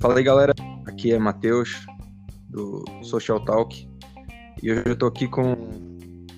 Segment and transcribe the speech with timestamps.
[0.00, 0.54] Fala aí, galera.
[0.86, 1.84] Aqui é Matheus,
[2.48, 3.86] do Social Talk.
[4.62, 5.54] E hoje eu tô aqui com,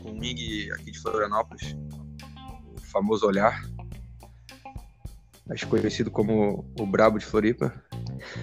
[0.02, 1.76] com o Mig, aqui de Florianópolis,
[2.74, 3.64] o famoso Olhar,
[5.46, 7.72] mais conhecido como o Brabo de Floripa.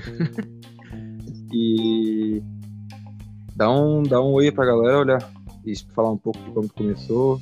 [1.51, 2.41] e
[3.57, 5.33] dá um, dá um oi pra galera, olhar,
[5.65, 7.41] e falar um pouco de como começou,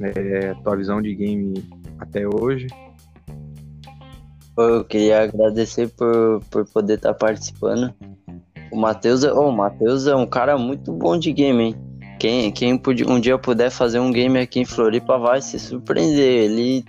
[0.00, 1.64] é, tua visão de game
[2.00, 2.66] até hoje.
[4.58, 7.94] Eu queria agradecer por, por poder estar participando.
[8.72, 9.54] O Matheus é, oh,
[10.10, 11.76] é um cara muito bom de game, hein?
[12.18, 16.50] Quem, quem um dia puder fazer um game aqui em Floripa vai se surpreender.
[16.50, 16.84] Ele.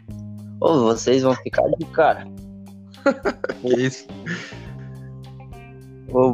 [0.59, 2.27] Oh, vocês vão ficar de cara.
[3.63, 4.07] é isso.
[6.11, 6.33] O,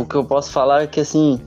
[0.00, 1.40] o, que eu posso falar é que assim,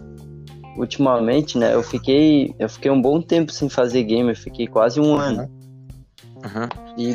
[0.77, 4.99] ultimamente, né, eu fiquei, eu fiquei um bom tempo sem fazer game, eu fiquei quase
[4.99, 5.49] um ano.
[6.43, 6.67] Uhum.
[6.97, 7.14] E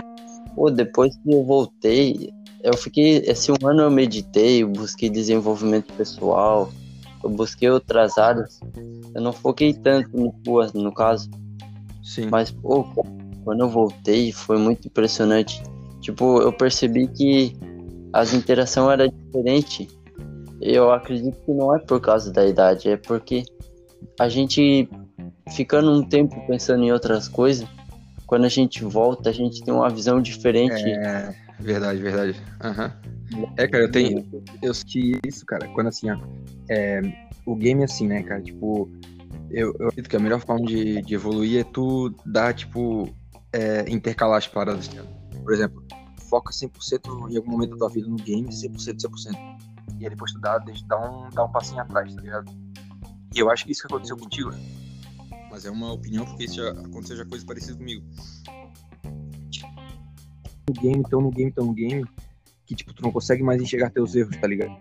[0.60, 2.28] Pô, depois que eu voltei,
[2.62, 3.22] eu fiquei.
[3.24, 6.70] Esse um ano eu meditei, eu busquei desenvolvimento pessoal,
[7.24, 8.60] eu busquei outras áreas.
[9.14, 11.30] Eu não foquei tanto no ruas, no caso.
[12.02, 12.28] Sim.
[12.30, 12.84] Mas, pô,
[13.42, 15.62] quando eu voltei, foi muito impressionante.
[16.02, 17.56] Tipo, eu percebi que
[18.12, 19.88] as interações eram diferentes.
[20.60, 23.44] Eu acredito que não é por causa da idade, é porque
[24.18, 24.86] a gente
[25.52, 27.66] ficando um tempo pensando em outras coisas,
[28.30, 30.88] quando a gente volta, a gente tem uma visão diferente.
[30.88, 32.40] É, verdade, verdade.
[32.62, 33.44] Uhum.
[33.56, 34.24] É, cara, eu tenho.
[34.62, 36.16] Eu senti isso, cara, quando assim, ó.
[36.70, 37.00] É,
[37.44, 38.40] o game é assim, né, cara?
[38.40, 38.88] Tipo,
[39.50, 43.12] eu, eu acredito que a melhor forma de, de evoluir é tu dar, tipo,
[43.52, 44.86] é, intercalar as paradas.
[44.86, 45.02] Tá
[45.42, 45.84] Por exemplo,
[46.28, 49.34] foca 100% em algum momento da tua vida no game, 100%, 100%.
[49.98, 52.52] E aí depois tu dá, dá, um, dá um passinho atrás, tá ligado?
[53.34, 54.79] E eu acho que isso que aconteceu contigo, né?
[55.60, 58.02] Mas é uma opinião porque isso já aconteceu já coisa parecida comigo.
[60.66, 62.04] No game, então no game, então no game,
[62.64, 64.74] que tipo, tu não consegue mais enxergar teus erros, tá ligado?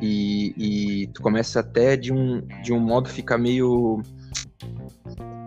[0.00, 4.00] E, e tu começa até de um, de um modo ficar meio.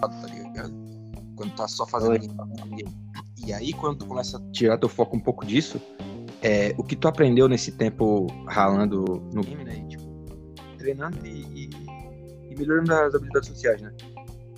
[0.01, 0.73] tá ligado?
[1.35, 2.95] Quando tá só fazendo game.
[3.43, 5.81] E aí, quando tu começa a tirar teu foco um pouco disso,
[6.43, 9.77] é, o que tu aprendeu nesse tempo ralando no game, né?
[9.77, 10.03] E, tipo,
[10.77, 11.69] treinando e, e,
[12.51, 13.91] e melhorando as habilidades sociais, né?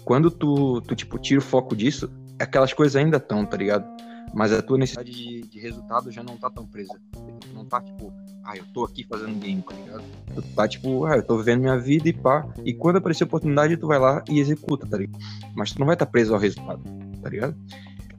[0.07, 2.09] Quando tu, tu, tipo, tira o foco disso,
[2.39, 3.85] aquelas coisas ainda estão, tá ligado?
[4.33, 6.97] Mas a tua necessidade de, de, resultado já não tá tão presa.
[7.11, 8.13] Tu não tá, tipo,
[8.45, 10.03] ah, eu tô aqui fazendo game, tá ligado?
[10.33, 12.47] Tu tá, tipo, ah, eu tô vivendo minha vida e pá.
[12.63, 15.21] E quando aparecer a oportunidade, tu vai lá e executa, tá ligado?
[15.53, 16.81] Mas tu não vai estar tá preso ao resultado,
[17.21, 17.53] tá ligado?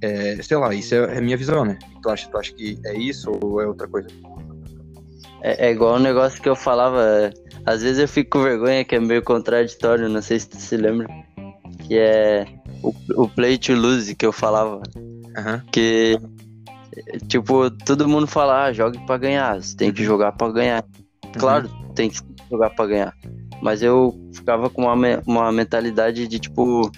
[0.02, 1.78] É, sei lá, isso é, é minha visão, né?
[2.02, 4.08] Tu acha, tu acha que é isso ou é outra coisa?
[5.40, 7.32] É, é igual um negócio que eu falava.
[7.64, 10.76] Às vezes eu fico com vergonha, que é meio contraditório, não sei se tu se
[10.76, 11.27] lembra
[11.88, 12.46] que é
[12.82, 14.82] o, o play to lose que eu falava.
[14.94, 15.60] Uhum.
[15.72, 16.20] Que,
[17.26, 20.06] tipo, todo mundo fala, ah, jogue pra ganhar, você tem que uhum.
[20.06, 20.84] jogar pra ganhar.
[21.38, 21.94] Claro, uhum.
[21.94, 23.14] tem que jogar pra ganhar.
[23.62, 26.92] Mas eu ficava com uma, uma mentalidade de tipo,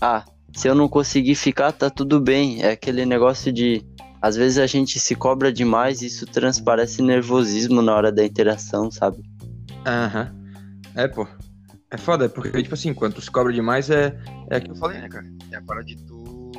[0.00, 2.62] ah, se eu não conseguir ficar, tá tudo bem.
[2.62, 3.82] É aquele negócio de.
[4.20, 8.90] Às vezes a gente se cobra demais e isso transparece nervosismo na hora da interação,
[8.90, 9.18] sabe?
[9.86, 10.32] Aham.
[10.32, 10.44] Uhum.
[10.96, 11.26] É, pô.
[11.94, 14.18] É foda, porque, tipo assim, quando tu se cobra demais, é,
[14.50, 15.24] é aquilo que eu falei, né, cara?
[15.52, 16.50] É a parada de tu.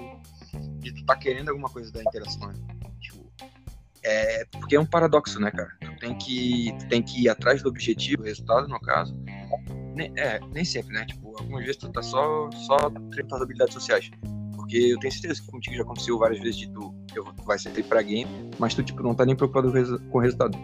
[0.79, 2.53] de tu tá querendo alguma coisa da interação, né?
[3.01, 3.29] Tipo.
[4.01, 4.45] É.
[4.45, 5.75] Porque é um paradoxo, né, cara?
[5.81, 9.13] Tu tem que, tu tem que ir atrás do objetivo, do resultado, no caso.
[9.93, 11.05] Nem, é, nem sempre, né?
[11.05, 14.09] Tipo, algumas vezes tu tá só, só treinando as habilidades sociais.
[14.55, 17.59] Porque eu tenho certeza que contigo já aconteceu várias vezes de tu, eu, tu vai
[17.59, 19.69] ser pra game, mas tu, tipo, não tá nem preocupado
[20.09, 20.57] com o resultado.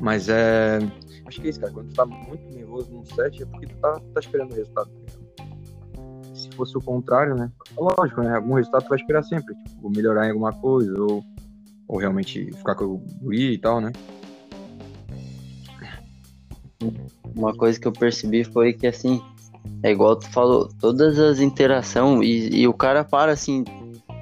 [0.00, 0.78] Mas é.
[1.26, 1.72] Acho que é isso, cara.
[1.72, 4.90] Quando tu tá muito nervoso num set, é porque tu tá, tá esperando o resultado.
[6.34, 7.50] Se fosse o contrário, né?
[7.76, 8.36] Lógico, né?
[8.36, 9.54] Algum resultado tu vai esperar sempre.
[9.68, 11.24] Tipo, melhorar em alguma coisa, ou,
[11.88, 13.92] ou realmente ficar com o guri e tal, né?
[17.34, 19.22] Uma coisa que eu percebi foi que, assim,
[19.82, 23.64] é igual tu falou, todas as interações, e, e o cara para assim.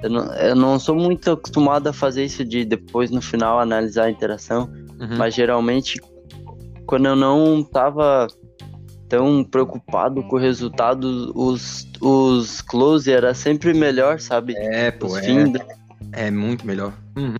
[0.01, 4.05] Eu não, eu não sou muito acostumado a fazer isso de depois no final analisar
[4.05, 4.69] a interação,
[4.99, 5.17] uhum.
[5.17, 5.97] mas geralmente
[6.93, 8.27] quando eu não tava
[9.09, 14.53] tão preocupado com o resultado, os, os close era sempre melhor, sabe?
[14.55, 15.23] É, pô, é,
[16.11, 16.93] é muito melhor.
[17.17, 17.33] Uhum.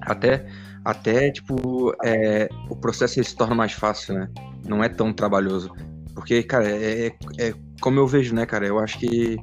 [0.00, 0.48] Até,
[0.84, 4.28] até, tipo, é, o processo se torna mais fácil, né?
[4.66, 5.72] Não é tão trabalhoso.
[6.12, 8.66] Porque, cara, é, é, é como eu vejo, né, cara?
[8.66, 9.36] Eu acho que,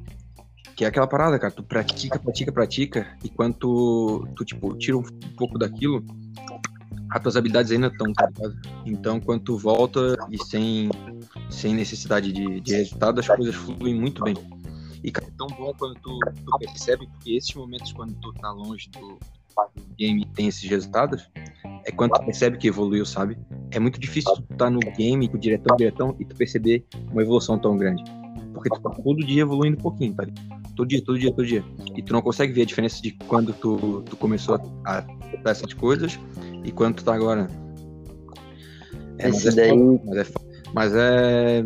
[0.75, 1.53] que é aquela parada, cara.
[1.53, 5.03] Tu pratica, pratica, pratica, e quando tu, tu tipo, tira um
[5.37, 6.03] pouco daquilo,
[7.15, 8.59] as tuas habilidades ainda estão, tá ligado?
[8.85, 10.89] Então, quando tu volta e sem,
[11.49, 14.35] sem necessidade de, de resultado, as coisas fluem muito bem.
[15.01, 18.51] E cara, é tão bom quando tu, tu percebe, porque esses momentos quando tu tá
[18.51, 19.17] longe do
[19.97, 21.25] game e tem esses resultados,
[21.85, 23.37] é quando tu percebe que evoluiu, sabe?
[23.71, 26.85] É muito difícil tu estar tá no game com o diretão, diretão e tu perceber
[27.13, 28.03] uma evolução tão grande.
[28.53, 30.25] Porque tu tá todo dia evoluindo um pouquinho, tá?
[30.75, 31.63] Todo dia, todo dia, todo dia.
[31.95, 34.55] E tu não consegue ver a diferença de quando tu, tu começou
[34.85, 35.01] a
[35.41, 36.19] dar essas coisas
[36.63, 37.47] e quando tu tá agora.
[39.17, 39.77] É, Esse mas é daí.
[40.03, 40.25] mas é,
[40.73, 41.65] mas é,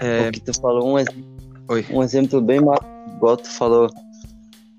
[0.00, 0.28] é...
[0.28, 1.24] O que tu falou, um exemplo,
[1.68, 1.86] Oi.
[1.90, 2.78] um exemplo bem mal,
[3.16, 3.88] igual tu falou,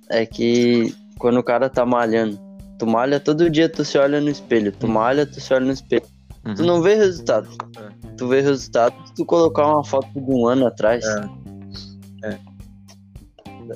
[0.09, 2.39] é que quando o cara tá malhando,
[2.77, 4.93] tu malha todo dia, tu se olha no espelho, tu uhum.
[4.93, 6.05] malha, tu se olha no espelho.
[6.45, 6.55] Uhum.
[6.55, 7.49] Tu não vê resultado.
[7.77, 7.89] É.
[8.15, 11.03] Tu vê resultado se tu colocar uma foto de um ano atrás.
[11.05, 11.19] É.
[11.19, 11.29] É,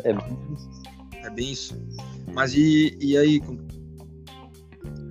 [0.03, 1.75] é, é bem isso.
[2.33, 3.41] Mas e, e aí,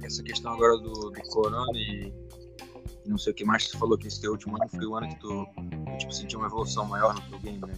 [0.02, 2.12] essa questão agora do, do corona e,
[3.05, 4.94] e, não sei o que mais tu falou que esse teu último ano foi o
[4.96, 5.46] ano que tu,
[5.99, 7.75] tipo, sentiu uma evolução maior no teu game, né?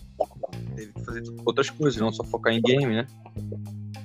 [0.77, 3.07] Teve que fazer outras coisas, não só focar em game, né?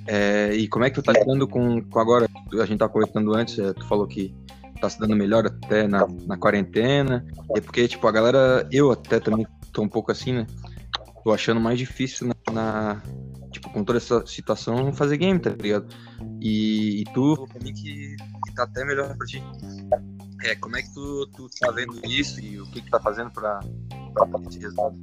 [0.06, 2.28] É, e como é que tu tá lidando com, com agora?
[2.60, 4.34] A gente tava conversando antes, é, tu falou que
[4.80, 7.24] tá se dando melhor até na, na quarentena.
[7.54, 10.46] É porque, tipo, a galera, eu até também tô um pouco assim, né?
[11.22, 13.02] Tô achando mais difícil na, na
[13.50, 15.86] tipo, com toda essa situação, fazer game, tá ligado?
[16.40, 18.16] E, e tu, pra mim, que,
[18.46, 19.42] que tá até melhor pra ti.
[20.42, 23.30] É, como é que tu, tu tá vendo isso e o que que tá fazendo
[23.30, 23.60] pra,
[24.14, 24.96] pra ter esse resultado?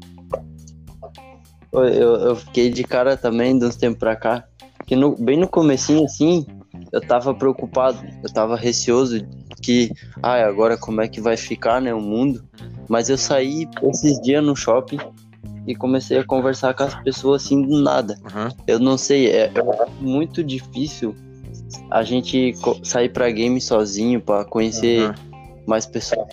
[1.74, 4.48] Eu, eu fiquei de cara também de uns tempos pra cá,
[4.86, 6.46] que no, bem no comecinho, assim,
[6.92, 9.20] eu tava preocupado, eu tava receoso
[9.62, 9.92] que,
[10.24, 12.44] ah, agora como é que vai ficar, né, o mundo.
[12.90, 14.98] Mas eu saí esses dias no shopping
[15.68, 18.18] e comecei a conversar com as pessoas assim do nada.
[18.24, 18.50] Uhum.
[18.66, 19.52] Eu não sei, é, é,
[20.00, 21.14] muito difícil
[21.92, 25.14] a gente sair pra game sozinho, para conhecer uhum.
[25.68, 26.25] mais pessoas.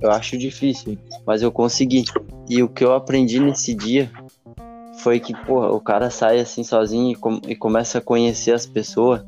[0.00, 2.04] Eu acho difícil, mas eu consegui.
[2.48, 4.10] E o que eu aprendi nesse dia
[5.02, 8.64] foi que, porra, o cara sai assim sozinho e, com e começa a conhecer as
[8.64, 9.22] pessoas.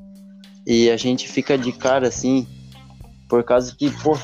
[0.67, 2.47] E a gente fica de cara assim,
[3.29, 4.17] por causa que, pô,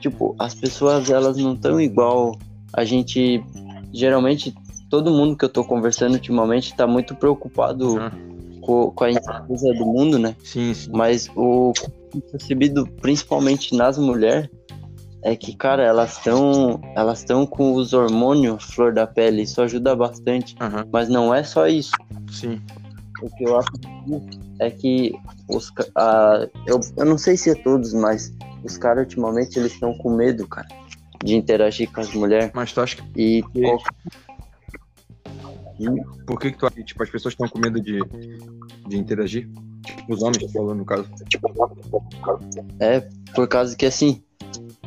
[0.00, 2.36] tipo, as pessoas elas não estão igual
[2.72, 3.42] a gente
[3.94, 4.52] geralmente
[4.90, 8.60] todo mundo que eu tô conversando ultimamente tá muito preocupado uhum.
[8.60, 10.36] com, com, a incerteza do mundo, né?
[10.42, 10.90] Sim, sim.
[10.92, 11.72] Mas o
[12.30, 14.48] percebido principalmente nas mulheres
[15.22, 19.94] é que, cara, elas estão elas estão com os hormônios flor da pele, isso ajuda
[19.96, 20.54] bastante.
[20.60, 20.88] Uhum.
[20.92, 21.92] Mas não é só isso.
[22.30, 22.60] Sim.
[23.22, 23.70] O que eu acho
[24.58, 25.14] é que
[25.48, 29.94] os a, eu, eu não sei se é todos, mas os caras ultimamente eles estão
[29.94, 30.68] com medo, cara
[31.24, 32.50] de interagir com as mulheres.
[32.54, 33.04] Mas tu acha que.
[33.16, 33.42] E.
[36.26, 37.98] Por que, que tu acha que tipo, as pessoas estão com medo de,
[38.86, 39.48] de interagir?
[39.84, 41.08] Tipo, os homens falando no caso.
[42.78, 43.00] É,
[43.34, 44.22] por causa que assim,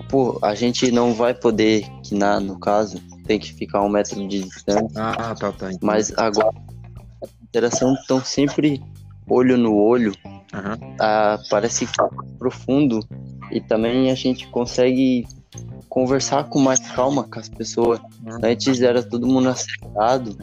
[0.10, 4.44] pô, a gente não vai poder quinar, no caso, tem que ficar um metro de
[4.44, 4.88] distância.
[4.96, 5.68] Ah, tá, tá.
[5.68, 5.80] Entendi.
[5.86, 6.56] Mas agora
[7.22, 8.82] a interação estão sempre
[9.28, 10.14] olho no olho.
[10.54, 10.96] Uhum.
[11.02, 12.08] Ah, parece que tá
[12.40, 13.06] profundo
[13.52, 15.26] e também a gente consegue
[15.98, 18.00] conversar com mais calma com as pessoas.
[18.24, 18.38] Uhum.
[18.44, 20.38] Antes era todo mundo acelerado.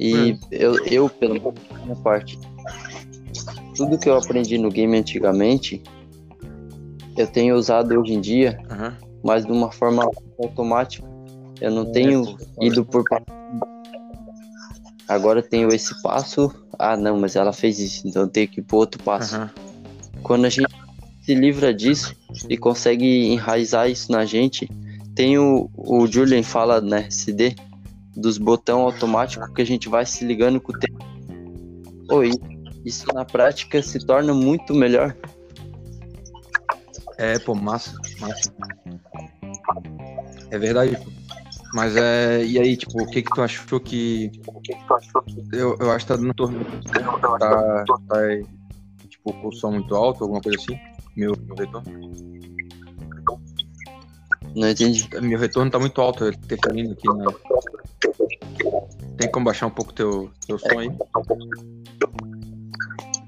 [0.00, 2.38] E eu, eu, pela minha parte,
[3.76, 5.82] tudo que eu aprendi no game antigamente,
[7.16, 8.92] eu tenho usado hoje em dia, uhum.
[9.24, 10.08] mas de uma forma
[10.40, 11.04] automática.
[11.60, 13.02] Eu não tenho ido por
[15.08, 16.54] agora tenho esse passo.
[16.78, 19.36] Ah, não, mas ela fez isso, então eu tenho que ir pro outro passo.
[19.36, 19.48] Uhum.
[20.22, 20.85] Quando a gente
[21.26, 22.14] se livra disso
[22.48, 24.70] e consegue enraizar isso na gente.
[25.12, 27.56] Tem o, o Julian fala, né, CD,
[28.14, 31.04] dos botão automático que a gente vai se ligando com o tempo.
[32.12, 32.30] Oi,
[32.84, 35.16] isso na prática se torna muito melhor.
[37.18, 38.52] É, pô, massa, massa.
[40.52, 41.10] É verdade, pô.
[41.74, 42.44] Mas é.
[42.44, 44.30] E aí, tipo, o que que tu achou que.
[45.52, 46.64] Eu, eu acho que tá dando torno.
[47.38, 48.20] Tá, tá,
[49.08, 50.78] tipo, com o som muito alto, alguma coisa assim?
[51.16, 52.06] Meu, meu retorno.
[54.54, 55.08] Não entendi.
[55.20, 57.32] Meu retorno tá muito alto, interferindo aqui na.
[59.16, 60.90] Tem como baixar um pouco teu, teu som aí?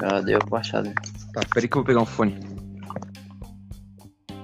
[0.03, 0.93] Ah, deu baixada.
[1.33, 2.39] Tá, peraí que eu vou pegar um fone.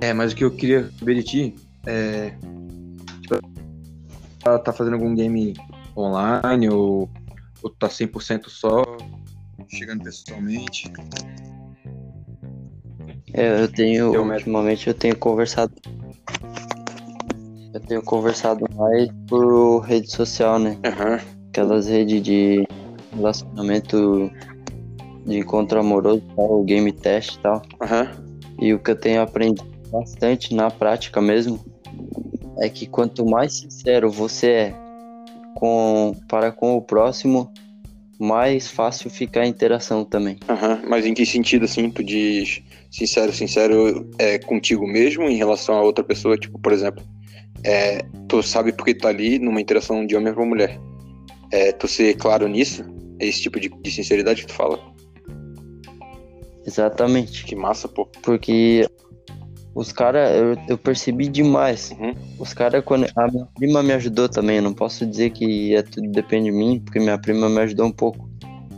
[0.01, 1.55] É, mas o que eu queria saber de ti
[1.87, 2.31] é.
[3.23, 3.41] Tipo,
[4.41, 5.55] tá, tá fazendo algum game
[5.97, 7.09] online ou,
[7.63, 8.85] ou tá 100% só
[9.69, 10.91] chegando pessoalmente?
[13.35, 15.73] É, eu tenho, ultimamente eu tenho conversado.
[17.73, 20.79] Eu tenho conversado mais por rede social, né?
[20.85, 21.49] Uhum.
[21.49, 22.65] Aquelas redes de
[23.13, 24.31] relacionamento
[25.27, 27.63] de encontro amoroso, tal, game test e tal.
[27.83, 28.25] Uhum.
[28.61, 31.59] E o que eu tenho aprendido bastante na prática mesmo
[32.59, 34.75] é que quanto mais sincero você é
[35.55, 37.53] com, para com o próximo,
[38.19, 40.39] mais fácil fica a interação também.
[40.49, 42.63] Aham, mas em que sentido, assim, tu diz
[42.95, 46.39] sincero, sincero é contigo mesmo em relação a outra pessoa?
[46.39, 47.03] Tipo, por exemplo,
[47.65, 50.79] é, tu sabe porque tu tá ali numa interação de homem pra mulher.
[51.51, 52.85] É, tu ser claro nisso?
[53.19, 54.79] É esse tipo de, de sinceridade que tu fala?
[56.65, 57.45] Exatamente.
[57.45, 58.07] Que massa, pô.
[58.23, 58.89] Porque
[59.75, 61.91] os caras, eu, eu percebi demais.
[61.99, 62.15] Uhum.
[62.39, 63.07] Os caras, quando.
[63.17, 64.61] A minha prima me ajudou também.
[64.61, 67.93] Não posso dizer que é tudo depende de mim, porque minha prima me ajudou um
[67.93, 68.29] pouco.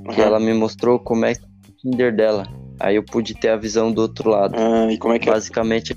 [0.06, 0.14] Uhum.
[0.16, 2.46] ela me mostrou como é que é o Tinder dela.
[2.78, 4.54] Aí eu pude ter a visão do outro lado.
[4.56, 5.33] Ah, e como é que é?
[5.33, 5.97] Basicamente,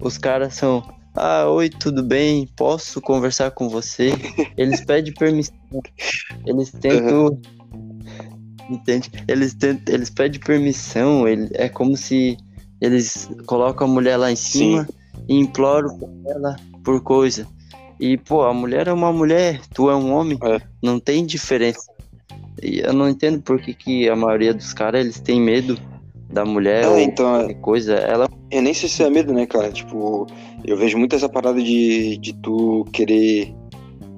[0.00, 0.82] os caras são.
[1.14, 2.48] Ah, oi, tudo bem?
[2.56, 4.10] Posso conversar com você?
[4.56, 5.54] Eles pedem permissão.
[6.46, 7.40] Eles tentam.
[8.68, 9.10] Entende?
[9.26, 11.26] Eles, tentam, eles pedem permissão.
[11.26, 12.36] Ele, é como se
[12.80, 14.88] eles colocam a mulher lá em cima
[15.28, 17.46] e imploram ela por coisa.
[17.98, 20.38] E, pô, a mulher é uma mulher, tu é um homem.
[20.42, 20.60] É.
[20.82, 21.92] Não tem diferença.
[22.62, 25.78] E eu não entendo por que, que a maioria dos caras eles têm medo
[26.32, 27.94] da mulher É, ou então, é- coisa.
[27.94, 29.70] Ela Eu nem sei se é medo, né, cara?
[29.70, 30.26] Tipo,
[30.64, 33.54] eu vejo muito essa parada de, de tu querer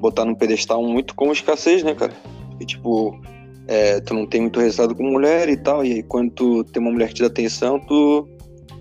[0.01, 2.13] botar num pedestal muito como escassez, né, cara?
[2.61, 3.19] E, tipo,
[3.69, 6.83] é, tu não tem muito resultado com mulher e tal, e aí quando tu tem
[6.83, 8.29] uma mulher que te dá atenção, tu,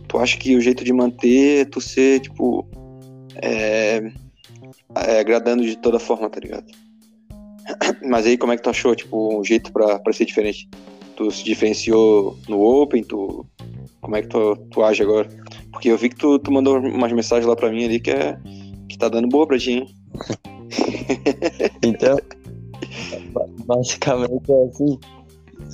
[0.07, 2.65] tu acha que o jeito de manter é tu ser, tipo,
[3.35, 4.11] é,
[4.95, 6.65] é, agradando de toda forma, tá ligado?
[8.01, 10.69] Mas aí como é que tu achou, tipo, um jeito pra, pra ser diferente?
[11.15, 13.45] Tu se diferenciou no Open, tu...
[14.01, 15.29] Como é que tu, tu age agora?
[15.71, 18.37] Porque eu vi que tu, tu mandou umas mensagens lá pra mim ali que é
[18.89, 19.95] que tá dando boa pra ti, hein?
[21.83, 22.17] Então,
[23.31, 24.99] ba- basicamente é assim.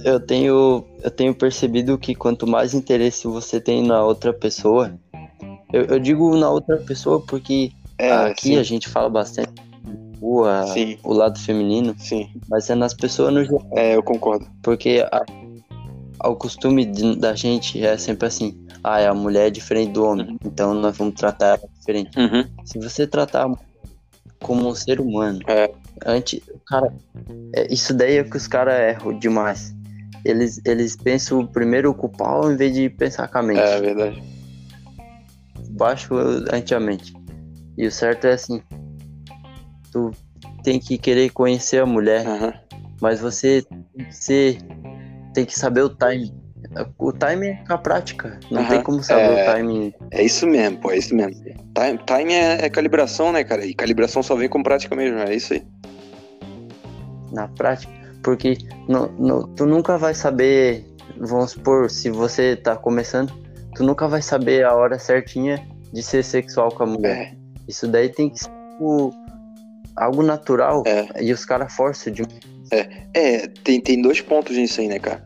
[0.03, 4.93] Eu tenho, eu tenho percebido que quanto mais interesse você tem na outra pessoa,
[5.73, 9.49] eu, eu digo na outra pessoa porque aqui a gente fala bastante
[10.21, 12.29] o, a- sim, o lado feminino, sim.
[12.49, 13.67] mas é nas pessoas no geral.
[13.75, 14.45] É, eu concordo.
[14.63, 15.25] Porque a-
[16.29, 20.27] o costume de- da gente é sempre assim: ah, a mulher é diferente do homem,
[20.27, 20.37] Uhum.
[20.45, 22.11] então nós vamos tratar ela diferente.
[22.65, 23.55] Se você tratar a
[24.39, 25.71] como um ser humano, É.
[26.05, 26.93] antes, cara,
[27.55, 29.73] é, isso daí é que os caras erram demais.
[30.25, 33.59] Eles, eles pensam primeiro com o pau ao invés de pensar com a mente.
[33.61, 34.21] É verdade.
[35.71, 36.15] Baixo
[36.51, 37.13] antigamente.
[37.77, 38.61] E o certo é assim:
[40.67, 42.53] tem que querer conhecer a mulher, Aham.
[42.99, 44.57] mas você tem que ser,
[45.33, 46.33] tem que saber o timing.
[46.99, 48.37] O timing é a prática.
[48.51, 48.69] Não Aham.
[48.71, 49.43] tem como saber É.
[49.43, 49.93] o timing.
[50.11, 51.41] É isso mesmo, pô, é isso mesmo.
[51.41, 53.65] Time, time é, é calibração, né, cara?
[53.65, 55.63] E calibração só vem com prática mesmo, é isso aí.
[57.31, 57.91] na prática,
[58.23, 58.57] porque
[58.89, 60.85] no, no- tu nunca vai saber,
[61.17, 63.31] vamos supor, se você tá começando,
[63.75, 67.33] tu nunca vai saber a hora certinha de ser sexual com a mulher.
[67.33, 67.37] É,
[67.69, 68.49] Isso daí tem que ser
[68.81, 69.11] o-
[69.97, 71.23] algo natural É.
[71.23, 72.23] e os caras forçam de
[72.71, 75.23] é tem, tem dois pontos nisso aí, né, cara?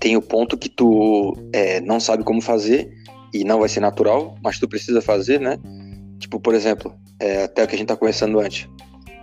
[0.00, 2.88] Tem o ponto que tu é, não sabe como fazer
[3.32, 5.58] e não vai ser natural, mas tu precisa fazer, né?
[6.18, 8.68] Tipo, por exemplo, é, até o que a gente tá conversando antes,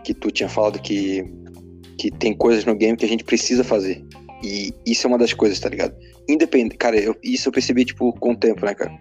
[0.04, 1.24] que tu tinha falado que,
[1.98, 4.04] que tem coisas no game que a gente precisa fazer.
[4.44, 5.96] E isso é uma das coisas, tá ligado?
[6.28, 8.92] Independente, cara, eu- isso eu percebi, tipo, com o tempo, né, cara?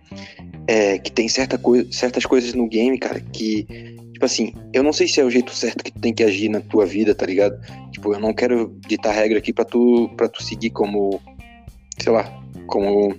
[0.68, 3.66] É, que tem certa coi certas coisas no game, cara, que,
[4.22, 6.48] tipo assim, eu não sei se é o jeito certo que tu tem que agir
[6.48, 7.58] na tua vida, tá ligado?
[7.90, 11.20] Tipo, eu não quero ditar regra aqui pra tu, pra tu seguir como,
[12.00, 12.32] sei lá,
[12.68, 13.12] como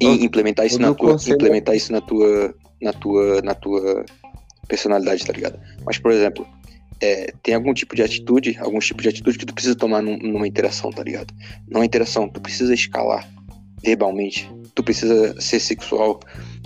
[0.00, 4.06] im- implementar isso na tua, conselho- implementar isso na tua, na tua, na tua
[4.66, 5.58] personalidade, tá ligado?
[5.84, 6.46] Mas, por exemplo,
[7.02, 10.16] é, tem algum tipo de atitude, alguns tipos de atitude que tu precisa tomar num-
[10.16, 11.34] numa interação, tá ligado?
[11.68, 13.28] Numa interação, tu precisa escalar
[13.84, 16.20] verbalmente, tu precisa ser sexual,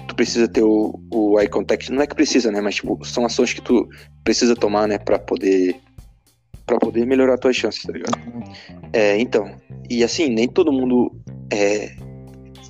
[0.06, 3.24] tu precisa ter o, o eye contact, não é que precisa, né, mas tipo, são
[3.24, 3.88] ações que tu
[4.24, 5.76] precisa tomar, né, pra poder
[6.64, 8.18] para poder melhorar tuas chances, tá ligado?
[8.92, 9.54] É, então,
[9.88, 11.12] e assim, nem todo mundo
[11.52, 11.94] é,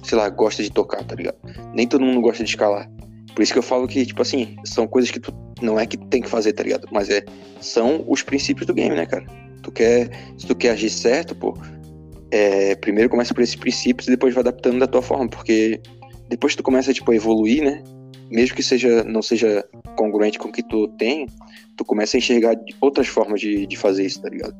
[0.03, 1.37] sei lá, gosta de tocar, tá ligado?
[1.75, 2.91] Nem todo mundo gosta de escalar.
[3.35, 5.97] Por isso que eu falo que, tipo assim, são coisas que tu não é que
[5.97, 6.87] tem que fazer, tá ligado?
[6.91, 7.25] Mas é
[7.61, 9.25] são os princípios do game, né, cara?
[9.63, 11.57] Tu quer, se tu quer agir certo, pô,
[12.31, 15.81] é, primeiro começa por esses princípios e depois vai adaptando da tua forma, porque
[16.29, 17.83] depois que tu começa tipo a evoluir, né?
[18.31, 19.65] Mesmo que seja não seja
[19.97, 21.27] congruente com o que tu tem,
[21.77, 24.55] tu começa a enxergar outras formas de, de fazer isso, tá ligado?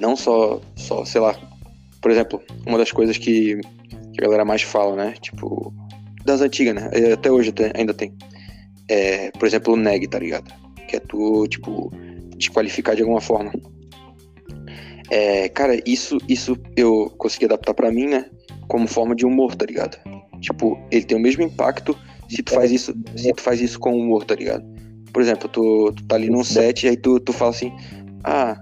[0.00, 1.36] Não só só, sei lá,
[2.00, 3.60] por exemplo, uma das coisas que,
[4.12, 5.14] que a galera mais fala, né?
[5.20, 5.72] Tipo,
[6.24, 6.90] das antigas, né?
[6.92, 8.12] É, Até hoje ainda tem.
[8.88, 10.52] É, por exemplo, o neg, tá ligado?
[10.88, 11.90] Que é tu, tipo,
[12.36, 13.52] desqualificar de alguma forma.
[15.10, 18.26] É, cara, isso, isso eu consegui adaptar pra mim, né?
[18.66, 19.96] Como forma de humor, tá ligado?
[20.42, 21.96] Tipo, ele tem o mesmo impacto
[22.28, 24.64] se tu faz isso, se tu faz isso com humor, tá ligado?
[25.12, 27.72] Por exemplo, tu, tu tá ali num set e aí tu, tu fala assim,
[28.24, 28.60] ah,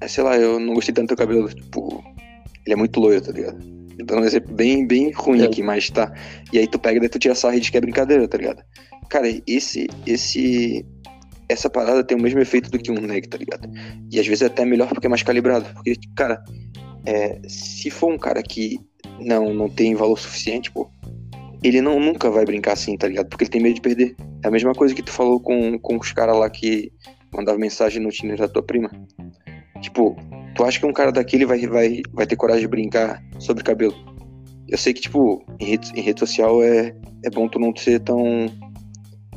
[0.00, 2.04] é, sei lá, eu não gostei tanto do teu cabelo, tipo,
[2.64, 3.58] ele é muito loiro, tá ligado?
[4.04, 5.46] Dando um exemplo bem, bem ruim É.
[5.46, 6.12] aqui, mas tá.
[6.52, 8.62] E aí tu pega e tu tira sarro e diz que é brincadeira, tá ligado?
[9.08, 10.84] Cara, esse, esse,
[11.48, 13.68] essa parada tem o mesmo efeito do que um neg, tá ligado?
[14.12, 15.64] E às vezes é até melhor porque é mais calibrado.
[15.72, 16.44] Porque, cara,
[17.06, 18.78] é, se for um cara que
[19.18, 20.90] não, não tem valor suficiente, pô,
[21.62, 23.28] ele não, nunca vai brincar assim, tá ligado?
[23.28, 24.14] Porque ele tem medo de perder.
[24.44, 26.92] É a mesma coisa que tu falou com, com os caras lá que
[27.34, 28.90] mandavam mensagem no Tinder da tua prima.
[29.80, 30.16] Tipo,
[30.54, 33.94] tu acha que um cara daquele vai, vai, vai ter coragem de brincar sobre cabelo?
[34.68, 36.94] Eu sei que, tipo, em rede, em rede social é,
[37.24, 38.46] é bom tu não ser tão,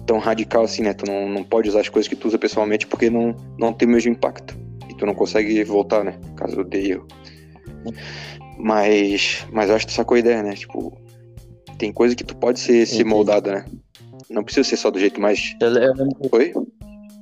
[0.05, 0.93] tão radical assim, né?
[0.93, 3.87] Tu não, não pode usar as coisas que tu usa pessoalmente porque não, não tem
[3.87, 4.57] o mesmo impacto.
[4.89, 6.19] E tu não consegue voltar, né?
[6.35, 7.07] Caso dê erro.
[8.57, 10.53] Mas, mas eu acho que tu sacou a ideia, né?
[10.53, 10.97] Tipo,
[11.79, 13.09] tem coisa que tu pode ser, ser Entendi.
[13.09, 13.65] moldada, né?
[14.29, 15.55] Não precisa ser só do jeito mais.
[15.59, 16.53] Eu, eu lembro, Oi?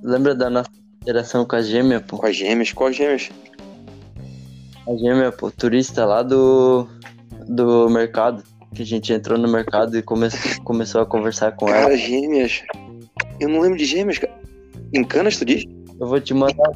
[0.04, 0.70] lembra da nossa
[1.02, 2.18] interação com a gêmea, pô?
[2.18, 2.74] Com as gêmeas?
[2.74, 3.30] Qual gêmeas?
[4.88, 6.88] A gêmea, pô, turista lá do,
[7.48, 8.44] do mercado.
[8.74, 10.28] Que a gente entrou no mercado e come,
[10.64, 11.84] começou a conversar com ela.
[11.84, 12.64] Cara, gêmeas.
[13.40, 14.34] Eu não lembro de gêmeas, cara.
[14.94, 15.64] Em Canas, tu diz?
[16.00, 16.72] Eu vou te mandar.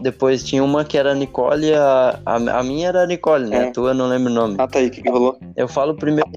[0.00, 3.66] Depois tinha uma que era a Nicole a, a, a minha era a Nicole, né?
[3.66, 3.68] É.
[3.68, 4.56] A tua eu não lembro o nome.
[4.58, 5.38] Ah, tá aí, o que, que rolou?
[5.56, 6.28] Eu falo primeiro.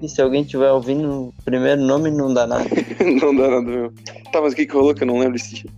[0.00, 2.64] E se alguém tiver ouvindo o primeiro nome, não dá nada.
[3.20, 3.92] não dá nada mesmo.
[4.32, 5.70] Tá, mas o que, que rolou que eu não lembro desse dia?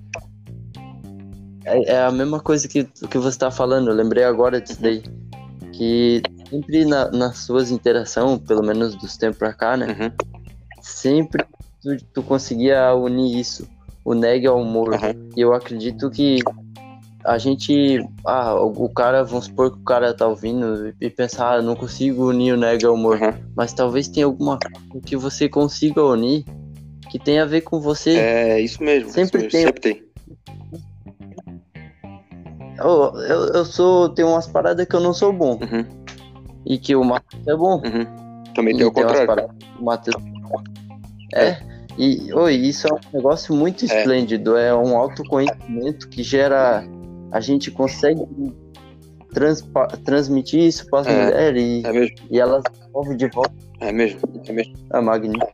[1.64, 5.02] É, é a mesma coisa que, que você tá falando, eu lembrei agora disso daí.
[5.72, 9.86] Que sempre na- nas suas interações, pelo menos dos tempos pra cá, né?
[9.86, 10.10] Uhum.
[10.82, 11.44] Sempre
[11.82, 13.66] tu, tu conseguia unir isso,
[14.04, 14.94] o neg ao humor.
[14.94, 15.14] Aham.
[15.36, 16.38] E eu acredito que
[17.24, 17.98] a gente.
[18.24, 22.28] Ah, o, cara, vamos supor que o cara tá ouvindo e pensar, ah, não consigo
[22.28, 23.16] unir o neg ao humor.
[23.22, 23.34] Aham.
[23.56, 26.44] Mas talvez tenha alguma coisa que você consiga unir
[27.10, 28.16] que tenha a ver com você.
[28.18, 29.10] É isso mesmo.
[29.10, 30.10] Sempre isso mesmo, tem- Sempre tem.
[32.82, 34.08] Oh, eu, eu sou.
[34.08, 35.58] Tem umas paradas que eu não sou bom.
[35.60, 35.84] Uhum.
[36.66, 37.74] E que o Matheus é bom.
[37.84, 38.44] Uhum.
[38.54, 39.26] Também E tem o umas contrário.
[39.26, 40.22] paradas o Matheus.
[41.35, 41.59] É.
[41.98, 43.87] E oi, isso é um negócio muito É.
[43.87, 44.56] esplêndido.
[44.56, 46.85] É um autoconhecimento que gera.
[47.33, 48.21] A gente consegue
[49.33, 51.25] transpa- transmitir isso para as É.
[51.25, 54.21] mulheres e, É e elas devolvem de volta É mesmo.
[54.47, 54.75] É mesmo.
[54.93, 55.53] a magnífica.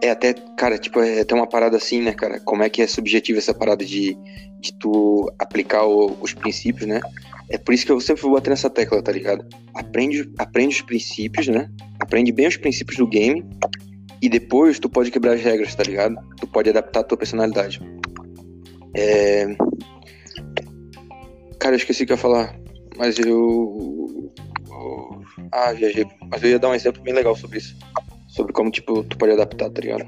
[0.00, 2.38] É até, cara, tipo, é até uma parada assim, né, cara?
[2.40, 4.16] Como é que é subjetiva essa parada de,
[4.60, 7.00] de tu aplicar o- os princípios, né?
[7.48, 9.44] É por isso que eu sempre vou bater nessa tecla, tá ligado?
[9.74, 11.68] Aprende, aprende os princípios, né?
[12.00, 13.44] Aprende bem os princípios do game
[14.22, 16.16] e depois tu pode quebrar as regras, tá ligado?
[16.38, 17.80] Tu pode adaptar a tua personalidade.
[18.94, 19.46] É...
[21.62, 22.58] Cara, eu esqueci o que eu ia falar,
[22.96, 24.32] mas eu...
[25.52, 26.04] Ah, viajei.
[26.28, 27.76] Mas eu ia dar um exemplo bem legal sobre isso.
[28.26, 30.04] Sobre como, tipo, tu pode adaptar, tá ligado?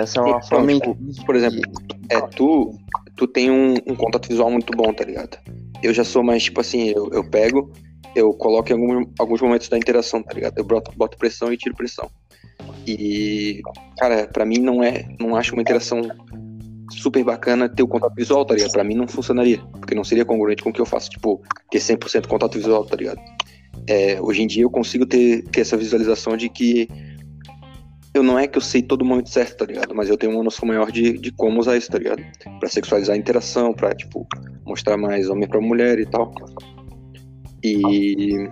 [0.00, 0.72] Essa é uma Então, forma.
[0.72, 1.60] tipo, por exemplo,
[2.08, 2.72] É, tu,
[3.16, 5.36] tu tem um, um contato visual muito bom, tá ligado?
[5.82, 7.70] Eu já sou mais, tipo assim, eu, eu pego,
[8.14, 10.56] eu coloco em algum, alguns momentos da interação, tá ligado?
[10.56, 12.08] Eu boto, boto pressão e tiro pressão.
[12.86, 13.60] E,
[13.98, 16.00] cara, pra mim não é, não acho uma interação
[16.90, 18.72] super bacana ter o contato visual, tá ligado?
[18.72, 21.78] Pra mim não funcionaria, porque não seria congruente com o que eu faço, tipo, ter
[21.78, 23.20] 100% contato visual, tá ligado?
[23.86, 26.88] É, hoje em dia eu consigo ter, ter essa visualização de que
[28.14, 29.94] eu não é que eu sei todo momento certo, tá ligado?
[29.94, 32.22] Mas eu tenho uma noção maior de, de como usar isso, tá ligado?
[32.58, 34.26] Pra sexualizar a interação, pra, tipo,
[34.66, 36.34] mostrar mais homem pra mulher e tal.
[37.62, 38.48] E.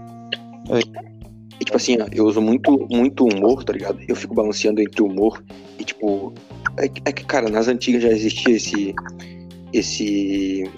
[1.59, 3.99] E, tipo assim, eu uso muito, muito humor, tá ligado?
[4.07, 5.43] Eu fico balanceando entre humor
[5.79, 6.33] e, tipo.
[6.79, 8.95] É, que- é que, cara, nas antigas já existia esse.
[9.73, 10.71] Esse.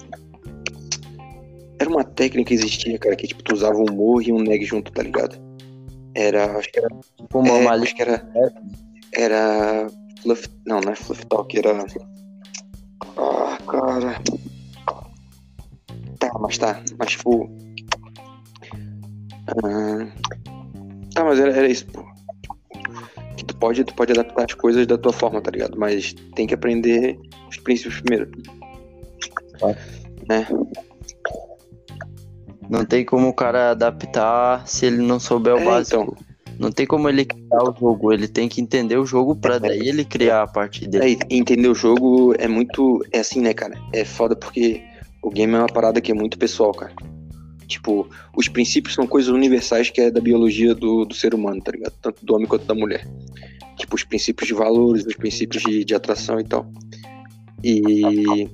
[1.79, 4.63] Era uma técnica que existia, cara, que, tipo, tu usava um humor e um neg
[4.65, 5.37] junto, tá ligado?
[6.15, 6.57] Era.
[6.57, 7.83] Acho que era Tipo uma é, malha.
[7.83, 8.29] acho que era.
[9.13, 9.87] Era.
[10.21, 10.47] Fluff.
[10.65, 11.71] Não, não é Fluff Talk, era.
[13.17, 14.21] Ah, cara.
[16.19, 16.81] Tá, mas tá.
[16.97, 17.49] Mas tipo.
[19.47, 20.07] ah,
[21.13, 22.03] Tá, mas era, era isso, pô.
[23.49, 25.75] Tu pode, tu pode adaptar as coisas da tua forma, tá ligado?
[25.75, 27.17] Mas tem que aprender
[27.49, 28.29] os princípios primeiro.
[30.27, 30.47] Né?
[32.69, 36.15] Não tem como o cara adaptar se ele não souber o É, básico.
[36.59, 39.89] Não tem como ele criar o jogo, ele tem que entender o jogo pra daí
[39.89, 41.17] ele criar a parte dele.
[41.19, 43.03] É, entender o jogo é muito.
[43.11, 43.75] É assim, né, cara?
[43.91, 44.83] É foda porque
[45.23, 46.93] o game é uma parada que é muito pessoal, cara.
[47.69, 51.71] Tipo, os princípios são coisas universais que é da biologia do, do ser humano, tá
[51.71, 51.93] ligado?
[52.01, 53.07] Tanto do homem quanto da mulher.
[53.77, 56.67] Tipo, os princípios de valores, os princípios de, de atração e tal.
[57.63, 58.49] E.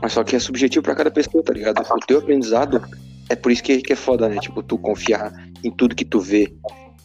[0.00, 1.82] Mas só que é subjetivo pra cada pessoa, tá ligado?
[1.82, 2.80] O teu aprendizado
[3.28, 4.38] é por isso que, que é foda, né?
[4.38, 5.32] Tipo, tu confiar
[5.64, 6.52] em tudo que tu vê.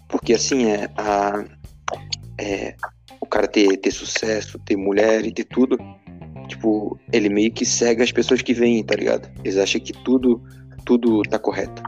[0.07, 0.89] Porque assim, é.
[0.95, 1.43] A,
[2.39, 2.75] é
[3.19, 5.77] o cara ter, ter sucesso, ter mulher e ter tudo,
[6.47, 9.29] tipo, ele meio que cega as pessoas que vêm, tá ligado?
[9.43, 10.41] Eles acham que tudo,
[10.87, 11.83] tudo tá correto,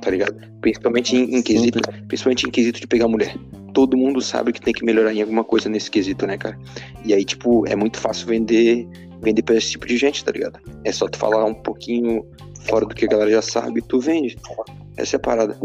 [0.00, 0.40] tá ligado?
[0.60, 3.36] Principalmente em, em quesito, principalmente em quesito de pegar mulher.
[3.74, 6.56] Todo mundo sabe que tem que melhorar em alguma coisa nesse quesito, né, cara?
[7.04, 8.88] E aí, tipo, é muito fácil vender,
[9.20, 10.60] vender pra esse tipo de gente, tá ligado?
[10.84, 12.24] É só tu falar um pouquinho
[12.60, 14.38] fora do que a galera já sabe, tu vende.
[14.96, 15.58] Essa é a parada.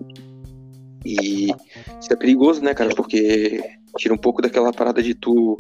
[1.05, 1.51] E
[1.99, 2.93] isso é perigoso, né, cara?
[2.95, 3.63] Porque
[3.97, 5.55] tira um pouco daquela parada de tu,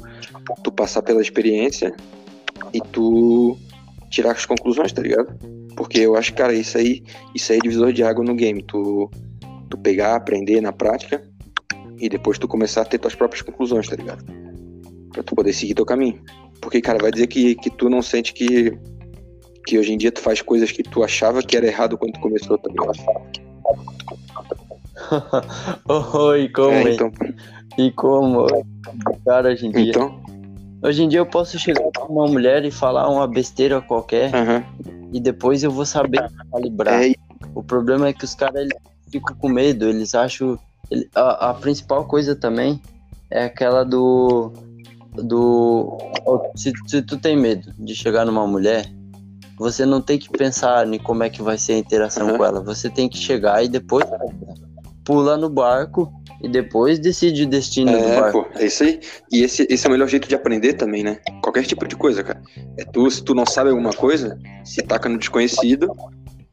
[0.63, 1.95] tu passar pela experiência
[2.73, 3.57] e tu
[4.09, 5.60] tirar as conclusões, tá ligado?
[5.75, 7.03] Porque eu acho, cara, isso aí,
[7.33, 8.61] isso aí é divisor de água no game.
[8.63, 9.09] Tu,
[9.69, 11.23] tu pegar, aprender na prática
[11.97, 14.23] e depois tu começar a ter tuas próprias conclusões, tá ligado?
[15.11, 16.21] Pra tu poder seguir teu caminho.
[16.61, 18.77] Porque, cara, vai dizer que, que tu não sente que,
[19.65, 22.19] que hoje em dia tu faz coisas que tu achava que era errado quando tu
[22.19, 22.97] começou, tá ligado?
[26.27, 26.71] Oi, como?
[26.71, 27.11] É, então...
[27.77, 28.47] E como?
[29.25, 29.89] Cara, hoje em dia.
[29.89, 30.21] Então?
[30.83, 35.09] Hoje em dia eu posso chegar pra uma mulher e falar uma besteira qualquer uhum.
[35.13, 37.03] e depois eu vou saber calibrar.
[37.03, 37.13] É...
[37.53, 38.67] O problema é que os caras
[39.11, 40.57] ficam com medo, eles acham.
[41.15, 42.81] A, a, principal coisa também
[43.29, 44.51] é aquela do.
[45.13, 45.97] do
[46.55, 48.85] se, se tu tem medo de chegar numa mulher,
[49.57, 52.37] você não tem que pensar em como é que vai ser a interação uhum.
[52.37, 52.61] com ela.
[52.61, 54.05] Você tem que chegar e depois
[55.03, 56.11] pula no barco
[56.41, 58.43] e depois decide o destino é, do barco.
[58.43, 58.99] Pô, é isso aí.
[59.31, 61.19] E esse, esse é o melhor jeito de aprender também, né?
[61.41, 62.41] Qualquer tipo de coisa, cara.
[62.77, 65.95] É tu, se tu não sabe alguma coisa, se taca no desconhecido,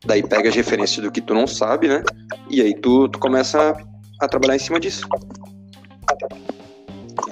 [0.05, 2.03] daí pega as referências do que tu não sabe, né?
[2.51, 5.07] E aí tu, tu começa a, a trabalhar em cima disso.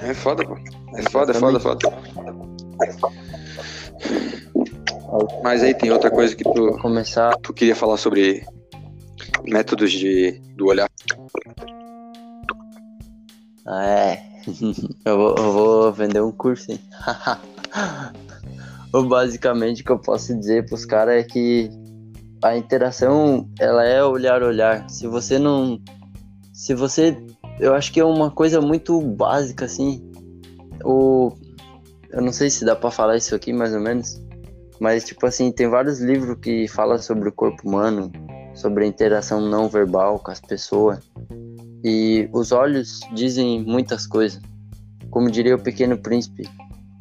[0.01, 0.55] É foda, pô.
[0.95, 1.97] É foda, é foda, foda.
[5.43, 7.35] Mas aí tem outra coisa que tu, começar...
[7.37, 8.43] tu queria falar sobre
[9.47, 10.89] métodos de, do olhar.
[13.65, 14.23] Ah, é.
[15.05, 16.79] eu, vou, eu vou vender um curso, hein?
[19.07, 21.69] Basicamente, o que eu posso dizer pros caras é que
[22.43, 24.89] a interação, ela é olhar-olhar.
[24.89, 25.79] Se você não...
[26.53, 27.17] Se você...
[27.59, 30.09] Eu acho que é uma coisa muito básica, assim.
[30.83, 31.31] O...
[32.09, 34.21] Eu não sei se dá pra falar isso aqui, mais ou menos.
[34.79, 38.11] Mas, tipo assim, tem vários livros que falam sobre o corpo humano,
[38.57, 40.99] sobre a interação não verbal com as pessoas.
[41.83, 44.41] E os olhos dizem muitas coisas.
[45.09, 46.49] Como diria o Pequeno Príncipe,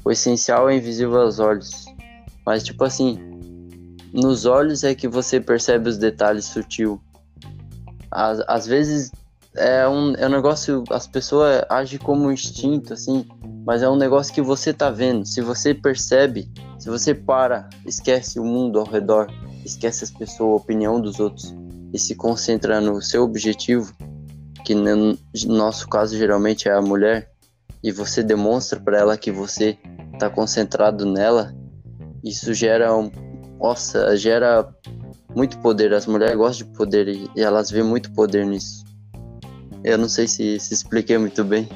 [0.04, 1.86] o essencial é invisível aos olhos.
[2.44, 3.18] Mas, tipo assim,
[4.12, 7.00] nos olhos é que você percebe os detalhes sutil.
[8.10, 9.10] Às, às vezes
[9.56, 13.26] é um, é um negócio, as pessoas agem como instinto, assim,
[13.66, 15.26] mas é um negócio que você tá vendo.
[15.26, 19.28] Se você percebe, se você para, esquece o mundo ao redor,
[19.66, 21.54] esquece as pessoas, a opinião dos outros
[21.92, 23.92] e se concentra no seu objetivo,
[24.64, 27.30] que no nosso caso geralmente é a mulher,
[27.82, 29.78] e você demonstra para ela que você
[30.12, 31.54] está concentrado nela,
[32.24, 33.10] isso gera um,
[33.60, 34.68] nossa, gera
[35.34, 35.92] muito poder.
[35.92, 38.84] As mulheres gostam de poder e elas veem muito poder nisso.
[39.84, 41.68] Eu não sei se se expliquei muito bem.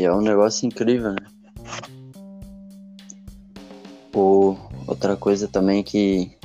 [0.00, 1.26] E é um negócio incrível, né?
[4.14, 6.38] Ou outra coisa também que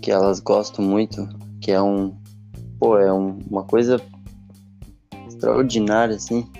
[0.00, 1.28] que elas gostam muito,
[1.60, 2.16] que é um
[2.78, 4.00] pô, é um, uma coisa
[5.28, 6.50] extraordinária assim.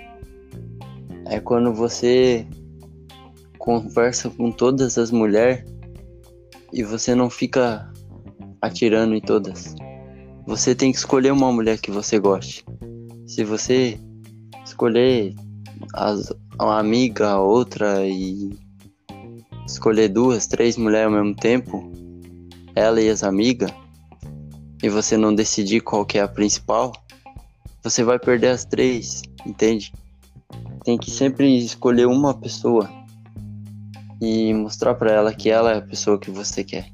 [1.24, 2.46] É quando você
[3.56, 5.64] conversa com todas as mulheres
[6.70, 7.90] e você não fica
[8.60, 9.74] atirando em todas.
[10.46, 12.62] Você tem que escolher uma mulher que você goste.
[13.26, 13.98] Se você
[14.74, 15.34] escolher
[15.94, 18.58] as, uma amiga, a outra e
[19.66, 21.92] escolher duas, três mulheres ao mesmo tempo,
[22.74, 23.72] ela e as amigas,
[24.82, 26.92] e você não decidir qual que é a principal,
[27.82, 29.92] você vai perder as três, entende?
[30.84, 32.90] Tem que sempre escolher uma pessoa
[34.20, 36.90] e mostrar para ela que ela é a pessoa que você quer.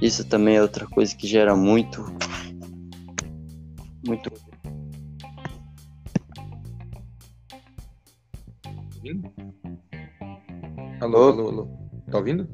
[0.00, 2.04] Isso também é outra coisa que gera muito
[4.06, 4.30] muito
[9.06, 9.32] ouvindo?
[11.00, 11.68] Alô, alô, alô.
[12.10, 12.48] Tá ouvindo?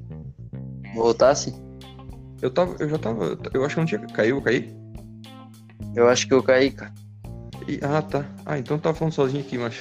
[0.95, 1.55] Voltasse?
[2.41, 4.77] Eu tava, eu já tava, eu acho que não tinha caiu, eu caí?
[5.95, 6.93] Eu acho que eu caí, cara.
[7.69, 8.29] E, ah, tá.
[8.45, 9.81] Ah, então eu tava falando sozinho aqui, mas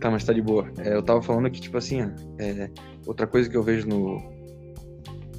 [0.00, 0.70] tá, mas tá de boa.
[0.78, 2.00] É, eu tava falando que, tipo assim,
[2.38, 2.70] é,
[3.06, 4.18] outra coisa que eu vejo no.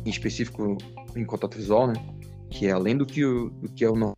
[0.06, 0.78] Em específico
[1.16, 1.94] em contato visual, né?
[2.50, 4.16] Que é além do que, o, do que é o nome.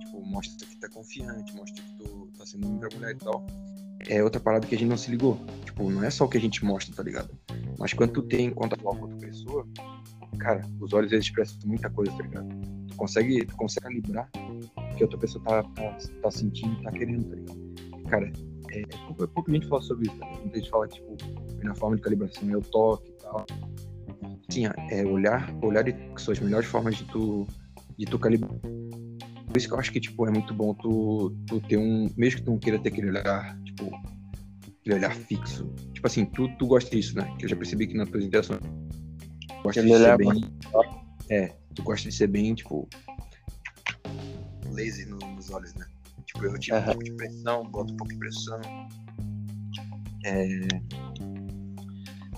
[0.00, 2.11] Tipo, mostra que tá confiante, mostra que tu
[2.42, 3.46] tá sendo uma mulher e tal
[4.08, 5.38] é outra parada que a gente não se ligou.
[5.64, 7.30] Tipo, não é só o que a gente mostra, tá ligado?
[7.78, 9.66] Mas quando tu tem contato com outra pessoa,
[10.38, 12.48] cara, os olhos eles expressam muita coisa, tá ligado?
[12.88, 16.90] Tu consegue, tu consegue calibrar o que a outra pessoa tá, tá, tá sentindo, tá
[16.90, 18.08] querendo, tá ligado?
[18.08, 18.32] Cara,
[18.70, 20.26] é, é pouco, é pouco a gente fala sobre isso, tá?
[20.40, 21.16] Muita gente fala, tipo,
[21.62, 23.46] na forma de calibração é o toque e tal.
[24.50, 27.46] Sim, é olhar, olhar e são as melhores formas de tu,
[27.96, 28.52] de tu calibrar.
[29.52, 32.38] Por isso que eu acho que, tipo, é muito bom tu, tu ter um, mesmo
[32.38, 33.84] que tu não queira ter aquele olhar, tipo,
[34.80, 35.66] aquele olhar fixo.
[35.92, 37.30] Tipo assim, tu, tu gosta disso, né?
[37.38, 38.62] Que eu já percebi que nas tuas interações
[39.62, 40.44] gosta de ser bem.
[41.28, 42.88] É, tu gosta de ser bem, tipo.
[44.70, 45.84] Lazy no, nos olhos, né?
[46.24, 46.82] Tipo, eu tiro uhum.
[46.82, 48.60] um pouco de pressão, boto um pouco de pressão.
[50.24, 50.68] É.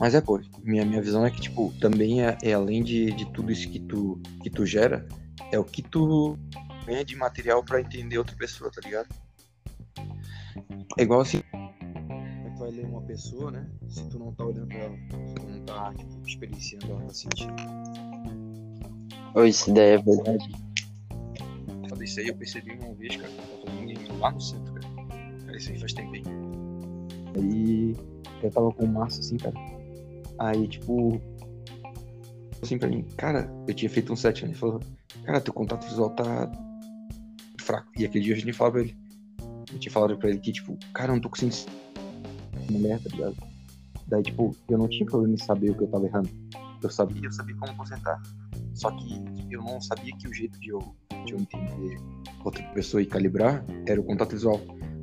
[0.00, 3.24] Mas é, pô, minha, minha visão é que, tipo, também é, é além de, de
[3.31, 5.07] tudo isso que tu, que tu gera,
[5.53, 6.37] é o que tu
[6.87, 9.09] ganha de material para entender outra pessoa, tá ligado?
[10.99, 11.40] É igual assim.
[11.40, 13.68] Tu vai ler uma pessoa, né?
[13.88, 17.14] Se tu não tá olhando pra ela, se tu não tá, tipo, experienciando ela, tá
[17.14, 17.55] sentindo.
[19.35, 20.49] Oi, isso daí é verdade.
[21.88, 23.33] Falei isso aí, eu percebi uma vez, cara,
[24.20, 24.87] lá no centro, cara.
[25.44, 26.23] Cara, isso aí faz tempo aí.
[27.37, 27.97] Aí
[28.42, 29.57] eu tava com o Márcio assim, cara.
[30.38, 31.20] Aí, tipo,
[32.62, 34.51] assim pra mim, cara, eu tinha feito um set, né?
[34.51, 34.81] Ele falou,
[35.25, 36.51] cara, teu contato visual tá
[37.75, 37.89] fraco.
[37.99, 38.97] E aquele dia a gente falava pra ele.
[39.73, 41.57] Eu tinha falado pra ele que, tipo, cara, eu não tô conseguindo
[42.71, 43.37] mulher, tá ligado?
[44.07, 46.29] Daí, tipo, eu não tinha problema em saber o que eu tava errando.
[46.83, 48.23] Eu sabia, eu sabia como consertar.
[48.75, 50.81] Só que eu não sabia que o jeito de eu,
[51.25, 51.99] de eu entender
[52.45, 54.61] outra pessoa e calibrar era o contato visual.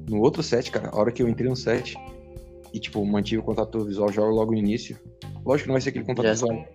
[0.10, 1.96] No outro set, cara, a hora que eu entrei no set
[2.74, 4.98] e, tipo, mantive o contato visual já logo no início,
[5.44, 6.66] lógico que não vai ser aquele contato visual.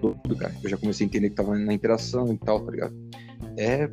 [0.00, 0.54] Tudo, cara.
[0.62, 2.94] Eu já comecei a entender que tava na interação e tal, tá ligado?
[3.58, 3.90] É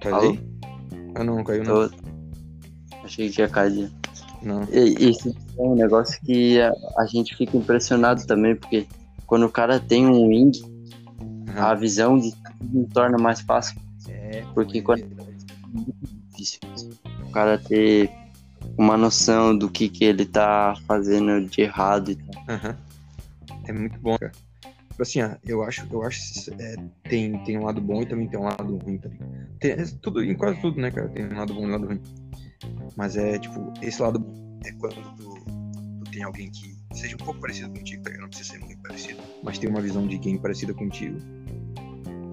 [0.00, 0.40] Tá aí?
[1.14, 1.88] Ah não, caiu não.
[1.88, 1.94] Tô...
[3.04, 3.90] Achei que tinha caído.
[4.42, 4.62] Não.
[4.72, 8.86] E, isso é um negócio que a, a, gente fica impressionado também, porque
[9.26, 11.44] quando o cara tem um wing, uhum.
[11.56, 13.78] a visão de tudo torna mais fácil.
[14.08, 15.06] É, porque quando é
[15.72, 15.94] muito
[16.34, 16.60] difícil
[17.26, 18.10] o cara ter
[18.78, 22.42] uma noção do que, que ele tá fazendo de errado e tal.
[22.48, 22.74] Uhum.
[23.66, 24.32] É muito bom, cara.
[25.00, 26.76] Tipo assim, ó, eu acho, eu acho é,
[27.08, 29.08] tem, tem um lado bom e também tem um lado ruim, tá
[29.58, 31.08] tem, é, tudo, em quase tudo, né, cara?
[31.08, 32.02] Tem um lado bom e um lado ruim.
[32.98, 34.22] Mas é, tipo, esse lado
[34.62, 38.10] é quando tu, tu tem alguém que seja um pouco parecido contigo, tá?
[38.18, 41.18] Não precisa ser muito parecido, mas tem uma visão de game parecida contigo.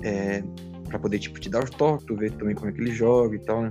[0.04, 0.44] É,
[0.90, 3.34] pra poder, tipo, te dar os toques, tu ver também como é que ele joga
[3.34, 3.70] e tal, né?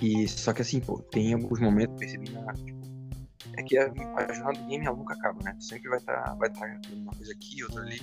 [0.00, 2.79] E só que assim, pô, tem alguns momentos percebi na, tipo,
[3.60, 3.84] é que a,
[4.16, 5.56] a jornada do game ela nunca acaba, né?
[5.60, 8.00] Sempre vai estar tá, vai tá uma coisa aqui, outra ali.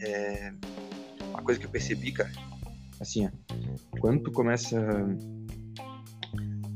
[0.00, 0.52] É,
[1.30, 2.30] uma coisa que eu percebi, cara,
[3.00, 3.30] assim, ó,
[4.00, 4.78] quando tu começa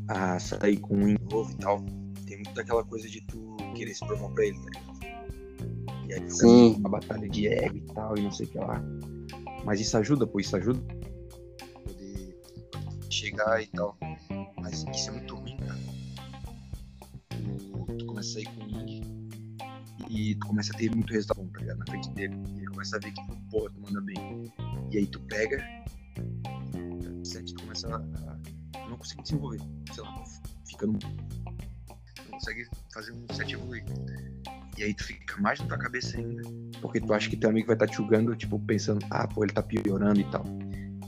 [0.09, 1.85] a sair com um novo e tal,
[2.27, 4.89] tem muito daquela coisa de tu querer se promover pra ele, tá ligado?
[6.09, 8.83] E aí fica uma batalha de ego e tal, e não sei o que lá.
[9.65, 10.81] Mas isso ajuda, pô, isso ajuda
[11.85, 12.41] poder
[13.11, 13.97] chegar e tal.
[14.57, 15.48] Mas isso é muito ruim,
[18.19, 19.29] cara começa a sair com ele
[20.09, 21.79] e tu começa a ter muito resultado bom, tá ligado?
[21.79, 22.37] Na frente dele.
[22.55, 24.53] E ele começa a ver que, pô, tu manda bem.
[24.91, 25.63] E aí tu pega,
[27.25, 29.61] sete, tu começa a, a não conseguir desenvolver.
[29.93, 30.25] Sei lá,
[30.67, 30.93] fica no.
[30.95, 33.85] Não consegue fazer um set evoluir.
[34.77, 36.43] E aí tu fica mais na tua cabeça ainda.
[36.81, 39.45] Porque tu acha que teu amigo vai estar tá te julgando, tipo, pensando, ah, pô,
[39.45, 40.45] ele tá piorando e tal.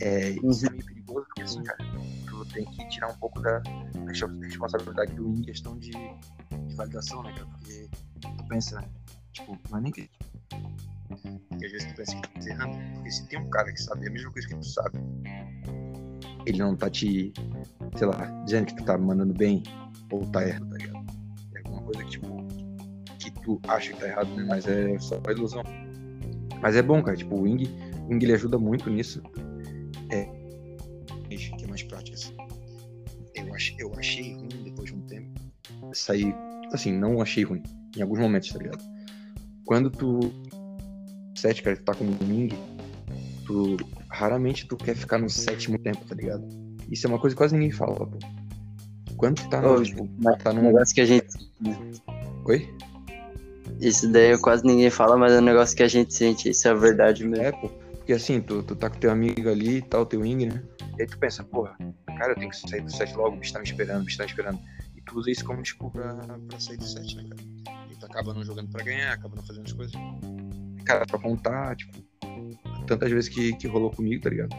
[0.00, 1.78] É, isso é meio perigoso, porque assim, cara,
[2.26, 5.92] tu tem que tirar um pouco da, da responsabilidade do em questão de
[6.76, 7.46] validação, né, cara?
[7.46, 7.88] Porque
[8.20, 8.84] tu pensa,
[9.32, 10.10] tipo, não é nem que.
[11.48, 12.78] Porque às vezes tu pensa que tu tá errando.
[12.94, 14.98] Porque se tem um cara que sabe a mesma coisa que tu sabe,
[16.46, 17.32] ele não tá te,
[17.96, 19.62] sei lá, dizendo que tu tá mandando bem
[20.10, 21.06] ou tá errado, tá ligado?
[21.54, 22.46] É alguma coisa que, tipo,
[23.18, 24.44] que tu acha que tá errado, né?
[24.48, 25.62] Mas é só uma ilusão.
[26.60, 27.16] Mas é bom, cara.
[27.16, 27.64] Tipo, o Wing,
[28.06, 29.22] o Wing ele ajuda muito nisso.
[30.10, 30.20] É.
[30.20, 30.39] É
[36.10, 36.34] sair
[36.72, 37.62] assim, não achei ruim.
[37.96, 38.82] Em alguns momentos, tá ligado?
[39.64, 40.32] Quando tu.
[41.36, 42.50] Sete, cara, tu tá com o Ming,
[43.46, 43.76] tu.
[44.08, 46.46] Raramente tu quer ficar no sétimo tempo, tá ligado?
[46.90, 48.18] Isso é uma coisa que quase ninguém fala, pô.
[49.16, 49.82] Quando tu tá no.
[49.82, 50.08] tipo,
[50.42, 50.62] tá num.
[50.62, 51.28] negócio que a gente.
[52.44, 52.68] Oi?
[53.80, 56.70] Isso daí quase ninguém fala, mas é um negócio que a gente sente, isso é
[56.70, 57.44] a verdade mesmo.
[57.44, 57.68] É, pô.
[57.68, 60.62] Porque assim, tu, tu tá com teu amigo ali e tal, teu Wing, né?
[60.98, 61.76] E aí tu pensa, porra,
[62.18, 64.18] cara, eu tenho que sair do set logo, o bicho tá me esperando, o bicho
[64.18, 64.58] tá me esperando
[65.10, 67.42] tu usa isso como desculpa pra, pra sair do set, né, cara?
[67.90, 69.94] E tu acaba não jogando pra ganhar, acaba não fazendo as coisas.
[70.84, 71.98] Cara, pra contar, tipo,
[72.86, 74.54] tantas vezes que, que rolou comigo, tá ligado?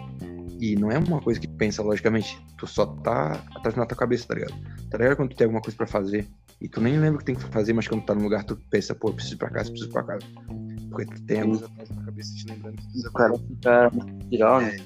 [0.59, 2.39] E não é uma coisa que tu pensa logicamente.
[2.57, 4.53] Tu só tá atrás na tua cabeça, tá ligado?
[4.89, 6.27] Tá ligado quando tu tem alguma coisa pra fazer
[6.59, 8.43] e tu nem lembra o que tem que fazer, mas quando tu tá no lugar
[8.43, 10.25] tu pensa, pô, eu preciso ir pra casa, preciso ir pra casa.
[10.89, 13.33] Porque tu tem a coisa atrás na cabeça te lembrando que precisa O cara
[14.61, 14.77] né?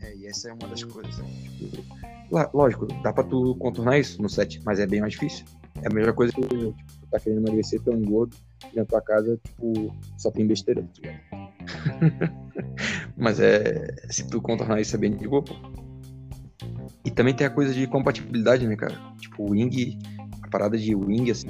[0.00, 1.16] É, é, e essa é uma das coisas.
[1.18, 1.24] Né?
[1.58, 1.99] Tipo,
[2.30, 5.44] lógico, dá pra tu contornar isso no set, mas é bem mais difícil.
[5.82, 6.74] É a mesma coisa que tipo, tu
[7.10, 8.36] tá querendo emagrecer, um gordo,
[8.72, 11.50] e na tua casa, tipo, só tem besteira, tá
[13.16, 13.86] mas é.
[14.08, 15.54] Se tu contornar isso é bem de boa, pô.
[17.04, 18.94] E também tem a coisa de compatibilidade, né, cara?
[19.18, 19.98] Tipo, o Wing,
[20.42, 21.48] a parada de Wing, assim.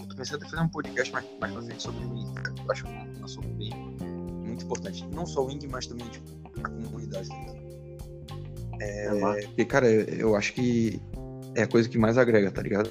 [0.00, 2.54] Eu tô pensando em fazer um podcast mais, mais pra frente sobre o Wing, cara.
[2.64, 3.70] Eu acho um assunto bem
[4.44, 5.06] muito importante.
[5.14, 6.26] Não só o Wing, mas também, tipo,
[6.62, 7.65] a comunidade, tá?
[8.80, 9.46] É.
[9.46, 11.00] Porque, cara, eu acho que
[11.54, 12.90] é a coisa que mais agrega, tá ligado?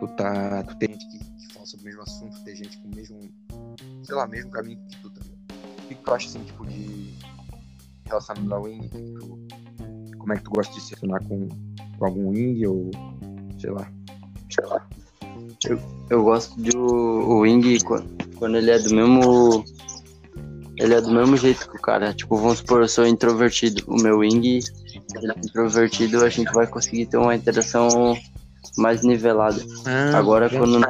[0.00, 0.62] Tu tá.
[0.64, 3.18] Tu tem gente que, que fala sobre o mesmo assunto, tem gente com o mesmo.
[4.02, 5.84] Sei lá, mesmo caminho que tu, tá ligado?
[5.84, 7.14] O que tu acha, assim, tipo, de
[8.06, 8.86] relacionamento ao Wing?
[8.86, 11.48] O que que tu- Como é que tu gosta de se relacionar com,
[11.98, 12.90] com algum Wing ou.
[13.60, 13.90] sei lá.
[14.50, 14.88] Sei lá.
[16.10, 18.04] Eu gosto de o, o Wing quan-
[18.38, 19.64] quando ele é do mesmo.
[20.78, 22.12] Ele é do mesmo jeito que o cara.
[22.12, 23.84] Tipo, vamos supor, eu sou introvertido.
[23.86, 24.58] O meu Wing,
[25.44, 28.16] introvertido, a gente vai conseguir ter uma interação
[28.76, 29.60] mais nivelada.
[30.14, 30.80] Agora, quando,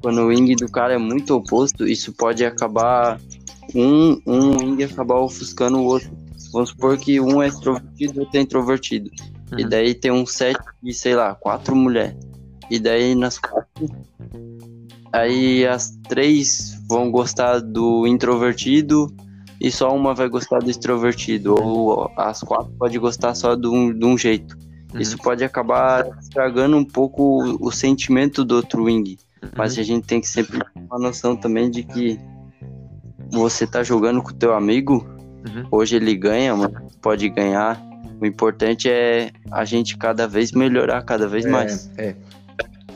[0.00, 3.20] quando o wing do cara é muito oposto, isso pode acabar.
[3.74, 6.10] Um, um wing acabar ofuscando o outro.
[6.52, 9.10] Vamos supor que um é extrovertido e outro é introvertido.
[9.56, 9.68] E Uhum.
[9.68, 12.16] daí tem um set de, sei lá, quatro mulheres.
[12.70, 13.88] E daí nas quatro.
[15.12, 19.12] Aí as três vão gostar do introvertido
[19.60, 21.54] e só uma vai gostar do extrovertido.
[21.60, 24.56] Ou as quatro pode gostar só de um, de um jeito.
[24.94, 25.00] Uhum.
[25.00, 29.18] Isso pode acabar estragando um pouco o, o sentimento do outro wing.
[29.56, 32.18] Mas a gente tem que sempre ter uma noção também de que
[33.30, 35.06] você tá jogando com o teu amigo,
[35.46, 35.64] Uhum.
[35.70, 37.80] hoje ele ganha, mas pode ganhar.
[38.20, 41.90] O importante é a gente cada vez melhorar cada vez É, mais.
[41.96, 42.16] É.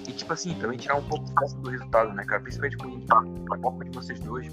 [0.09, 1.27] E tipo assim, também tirar um pouco
[1.63, 2.43] do resultado, né, cara?
[2.43, 4.49] Principalmente com o foco de vocês dois,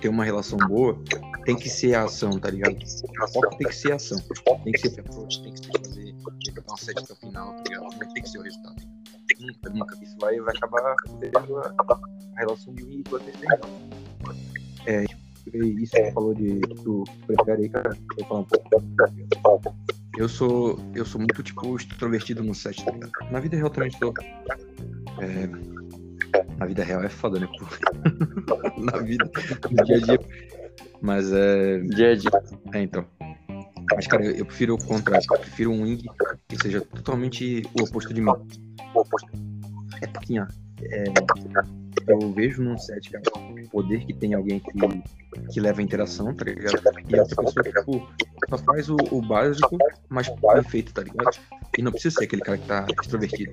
[0.00, 0.98] ter uma relação boa,
[1.44, 2.76] tem que ser a ação, tá ligado?
[2.76, 4.18] O foco tem que ser a ação.
[4.62, 7.98] Tem que ser approach, tem que ser fazer, um até o final, tá ligado?
[7.98, 8.82] Tem que ser o resultado.
[9.40, 10.04] Nunca, nunca.
[10.04, 11.74] Isso vai, vai acabar fudendo a,
[12.36, 13.48] a relação de um e vocês têm.
[14.86, 17.96] É, isso que você falou de tu prefere aí, cara.
[18.18, 19.74] Eu falar um pouco.
[20.16, 23.12] Eu sou, eu sou muito, tipo, extrovertido no set, tá ligado?
[23.30, 24.14] Na vida real também sou.
[25.20, 25.48] É,
[26.58, 27.48] na vida real é foda, né?
[28.78, 29.30] na vida,
[29.70, 30.20] no dia a dia.
[31.00, 31.78] Mas é.
[31.80, 32.30] Dia a dia.
[32.72, 33.04] É, então.
[33.94, 35.24] Mas, cara, eu, eu prefiro o contrário.
[35.30, 36.02] Eu prefiro um wing
[36.48, 38.32] que seja totalmente o oposto de mim.
[40.00, 40.46] É porque, ó,
[40.82, 41.04] é,
[42.06, 44.72] eu vejo num set, cara, o poder que tem alguém que,
[45.52, 46.80] que leva a interação, tá ligado?
[47.08, 48.08] E outra pessoa que, tipo,
[48.50, 51.36] só faz o, o básico, mas bem feito, tá ligado?
[51.78, 53.52] E não precisa ser aquele cara que tá extrovertido.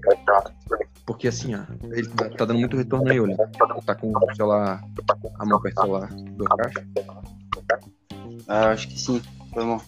[1.06, 3.38] Porque assim, ó, ele tá, tá dando muito retorno aí, olha.
[3.86, 4.84] Tá com o celular,
[5.40, 6.88] a mão perto do celular do caixa.
[8.48, 9.22] Ah, acho que sim.
[9.54, 9.82] Foi bom.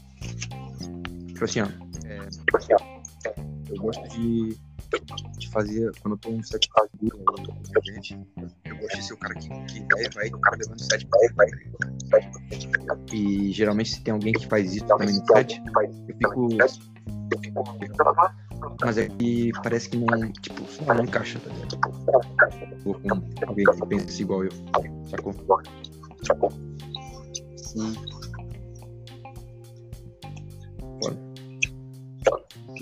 [1.27, 1.67] Tipo assim, ó.
[2.05, 2.19] é,
[3.69, 4.57] eu gosto de,
[5.37, 6.69] de fazer, quando eu tô num set
[7.01, 7.09] né,
[7.83, 8.19] gente,
[8.65, 11.19] eu gosto de ser o cara que, que vai, vai, o cara levando set pra
[12.09, 13.13] tá ligado?
[13.13, 15.61] E geralmente se tem alguém que faz isso também no set,
[17.31, 17.67] eu fico.
[18.81, 21.77] Mas é que parece que não, tipo, não encaixa, tá ligado?
[22.85, 24.51] Ou com alguém que pensa igual eu,
[25.09, 26.51] sacou?
[27.57, 27.93] Sim.
[31.01, 31.32] Foda.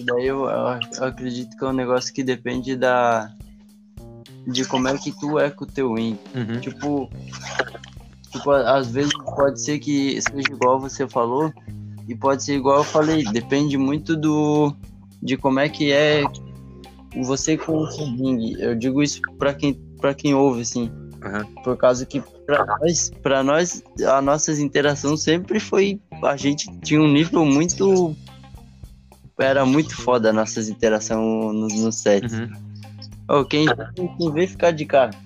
[0.05, 3.31] Daí eu, eu- acredito que é um negócio que depende da.
[4.47, 6.17] De como é que tu é com o teu wing.
[6.35, 6.59] Uhum.
[6.59, 7.09] Tipo,
[8.31, 11.53] tipo, a- às vezes pode ser que seja igual você falou,
[12.07, 14.75] e pode ser igual eu falei, depende muito do
[15.21, 16.23] de como é que é
[17.23, 18.55] você com o seu ring.
[18.59, 20.89] Eu digo isso pra quem para quem ouve assim,
[21.23, 21.45] Aham.
[21.63, 26.99] por causa que pra nós, para nós as nossas interações sempre foi a gente tinha
[26.99, 28.15] um nível muito
[29.43, 32.25] era muito foda nossas interações no, no set.
[32.33, 32.49] Uhum.
[33.27, 33.65] Ô, quem,
[34.17, 35.11] quem vê ficar de cara.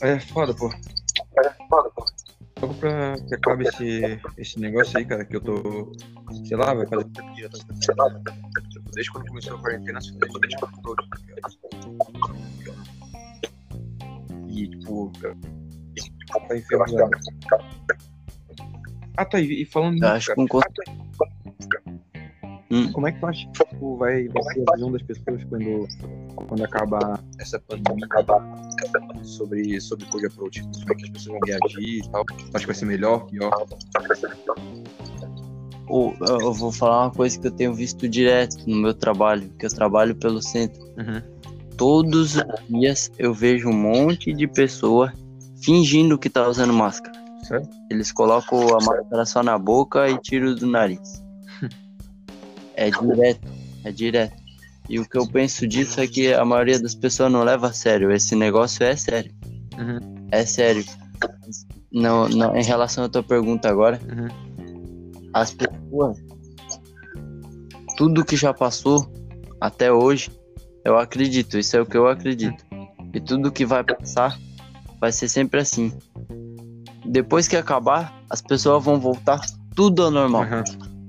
[0.00, 0.70] É foda, pô.
[1.38, 2.04] É foda, pô.
[2.60, 5.92] Logo pra que acabe esse, esse negócio aí, cara, que eu tô.
[6.44, 7.06] Sei lá, vai fazer
[7.80, 8.08] sei lá,
[8.92, 11.58] Desde quando começou a quarentena, assim, desde quando tá ligado?
[14.48, 15.12] E tipo.
[16.48, 17.10] Tá enferrujado.
[19.16, 20.36] Ah, tá, e, e falando Eu nisso, acho cara.
[20.36, 20.60] que um con-
[22.70, 22.92] Hum.
[22.92, 25.88] Como é que tu acha que tipo, vai, vai ser a visão das pessoas quando,
[26.46, 28.06] quando acabar essa pandemia
[29.24, 30.60] sobre, sobre Code Approach?
[30.62, 32.24] Como é que as pessoas vão reagir e tal?
[32.26, 33.50] Tu acha que vai ser melhor, pior?
[35.88, 39.64] Eu eu vou falar uma coisa que eu tenho visto direto no meu trabalho, que
[39.64, 40.82] eu trabalho pelo centro.
[40.98, 41.22] Uhum.
[41.78, 45.10] Todos os dias eu vejo um monte de pessoa
[45.62, 47.16] fingindo que tá usando máscara.
[47.42, 47.68] Sério?
[47.90, 51.22] Eles colocam a máscara só na boca e tiram do nariz.
[52.74, 53.48] É direto,
[53.84, 54.36] é direto.
[54.88, 57.72] E o que eu penso disso é que a maioria das pessoas não leva a
[57.72, 58.10] sério.
[58.10, 59.32] Esse negócio é sério.
[59.78, 60.26] Uhum.
[60.30, 60.84] É sério.
[61.92, 64.28] Não, não, em relação à tua pergunta agora, Uhum.
[65.32, 66.18] as pessoas,
[67.96, 69.10] tudo que já passou
[69.60, 70.30] até hoje,
[70.84, 72.64] eu acredito, isso é o que eu acredito.
[73.12, 74.38] E tudo que vai passar
[75.00, 75.92] vai ser sempre assim.
[77.04, 79.40] Depois que acabar, as pessoas vão voltar
[79.74, 80.42] tudo ao normal.
[80.42, 80.64] Uhum.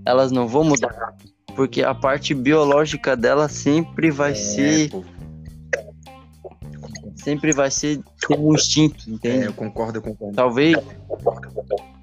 [0.05, 1.13] Elas não vão mudar.
[1.55, 4.89] Porque a parte biológica dela sempre vai É, ser.
[4.91, 5.03] pô.
[7.15, 9.45] Sempre vai ser ter um instinto, É, entende?
[9.45, 10.35] eu concordo, eu concordo.
[10.35, 10.77] Talvez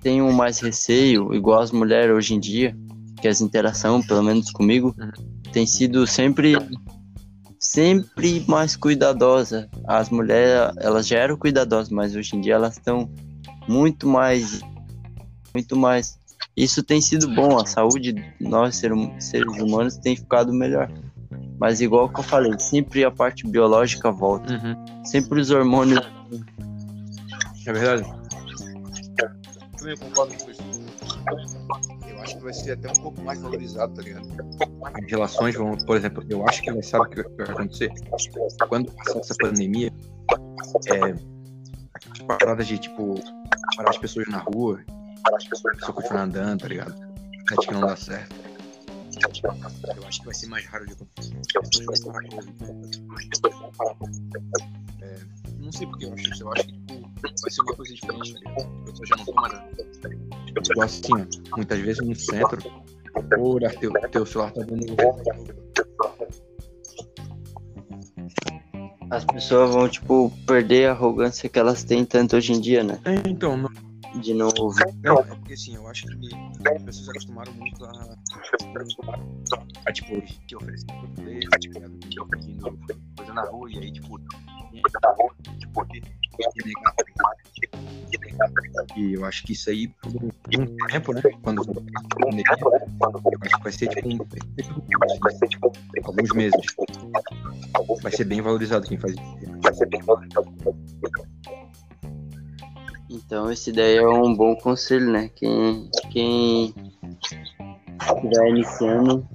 [0.03, 2.77] tenham mais receio, igual as mulheres hoje em dia,
[3.21, 5.11] que as interações, pelo menos comigo, Uhum.
[5.53, 6.55] tem sido sempre
[7.73, 9.69] sempre mais cuidadosa.
[9.87, 13.11] As mulheres, elas já eram cuidadosas, mas hoje em dia elas estão
[13.69, 14.61] muito mais
[15.55, 16.19] muito mais.
[16.57, 20.91] Isso tem sido bom, a saúde de nós ser- seres humanos tem ficado melhor.
[21.59, 25.05] Mas igual que eu falei, sempre a parte biológica volta, Uhum.
[25.05, 26.01] sempre os hormônios
[27.67, 28.09] É verdade?
[29.79, 31.96] Também concordo com isso.
[32.27, 34.27] Acho que vai ser até um pouco mais valorizado, tá ligado?
[34.83, 37.89] As relações vão, por exemplo, eu acho que vai sabe o que vai acontecer?
[38.69, 39.93] Quando passar essa pandemia,
[40.87, 41.15] é,
[41.95, 43.15] aquelas paradas de tipo
[43.77, 44.83] parar as pessoas na rua,
[45.37, 46.95] as pessoas continuar andando, tá ligado?
[47.57, 48.35] Acho que não dá certo.
[49.97, 51.37] Eu acho que vai ser mais raro de acontecer.
[51.63, 52.13] As pessoas vão
[53.73, 54.07] parar com-
[55.01, 55.19] É,
[55.61, 56.43] não sei porque eu acho isso.
[56.43, 58.83] Eu acho que tipo, vai ser uma coisa diferente, tá ligado?
[58.85, 59.53] As pessoas já não estão mais.
[60.63, 62.63] Tipo assim, muitas vezes no centro,
[63.39, 64.87] ou teu, teu celular tá dando.
[69.11, 73.01] as pessoas vão, tipo, perder a arrogância que elas têm tanto hoje em dia, né?
[73.05, 73.71] É, então, não,
[74.21, 74.85] De ouvir.
[75.03, 76.29] não, é porque assim, eu acho que
[76.69, 78.17] as pessoas acostumaram muito a.
[79.87, 81.99] a tipo, que oferecer tá ligado?
[81.99, 82.79] Que oferecendo
[83.17, 84.19] coisa na rua, e aí, tipo.
[88.97, 91.23] E eu acho que isso aí, por um, por um tempo, né?
[91.43, 94.19] Quando eu acho que vai ser tipo um.
[96.05, 96.61] Alguns meses.
[98.03, 99.61] Vai ser bem valorizado quem faz isso.
[99.63, 100.55] Vai ser bem valorizado.
[103.09, 105.31] Então esse daí é um bom conselho, né?
[105.35, 106.75] Quem, quem
[108.01, 109.27] estiver iniciando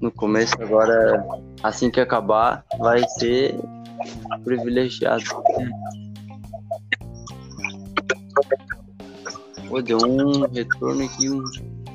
[0.00, 1.24] no começo agora,
[1.62, 3.54] assim que acabar, vai ser
[4.44, 5.24] privilegiado.
[9.68, 11.44] Pô, deu um retorno aqui, um.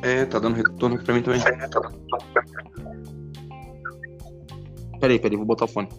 [0.01, 1.41] É, tá dando retorno pra mim também.
[4.99, 5.89] Peraí, peraí, vou botar o fone.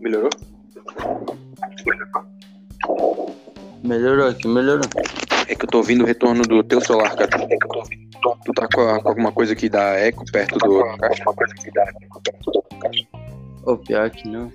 [0.00, 0.30] Melhorou?
[3.82, 4.88] Melhorou aqui, melhorou.
[5.48, 7.30] É que eu tô ouvindo o retorno do teu celular, cara.
[7.44, 7.99] É que eu tô ouvindo.
[8.44, 11.24] Tu tá com, a- com alguma coisa que dá eco perto do caixa?
[13.64, 14.52] Ô, pior que não.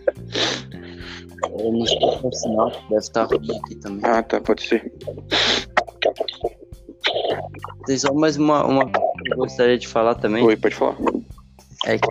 [1.60, 4.02] Eu não sei qual sinal, deve estar ruim aqui também.
[4.04, 4.92] Ah, tá, pode ser.
[7.86, 10.44] Tem só mais uma, uma coisa que eu gostaria de falar também.
[10.44, 10.98] Oi, pode falar.
[11.86, 12.08] É que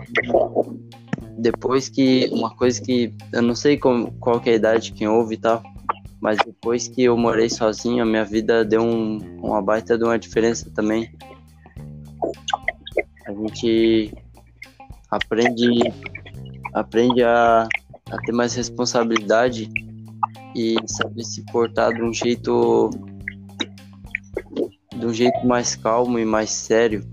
[1.37, 2.29] depois que.
[2.31, 3.13] Uma coisa que.
[3.33, 5.61] Eu não sei como, qual que é a idade quem ouve e tal.
[6.21, 10.17] Mas depois que eu morei sozinho, a minha vida deu um, uma baita de uma
[10.17, 11.11] diferença também.
[13.45, 14.11] A gente
[15.11, 15.93] aprende,
[16.73, 17.67] aprende a,
[18.09, 19.69] a ter mais responsabilidade
[20.55, 22.89] e saber se portar de um jeito
[24.97, 27.05] de um jeito mais calmo e mais sério.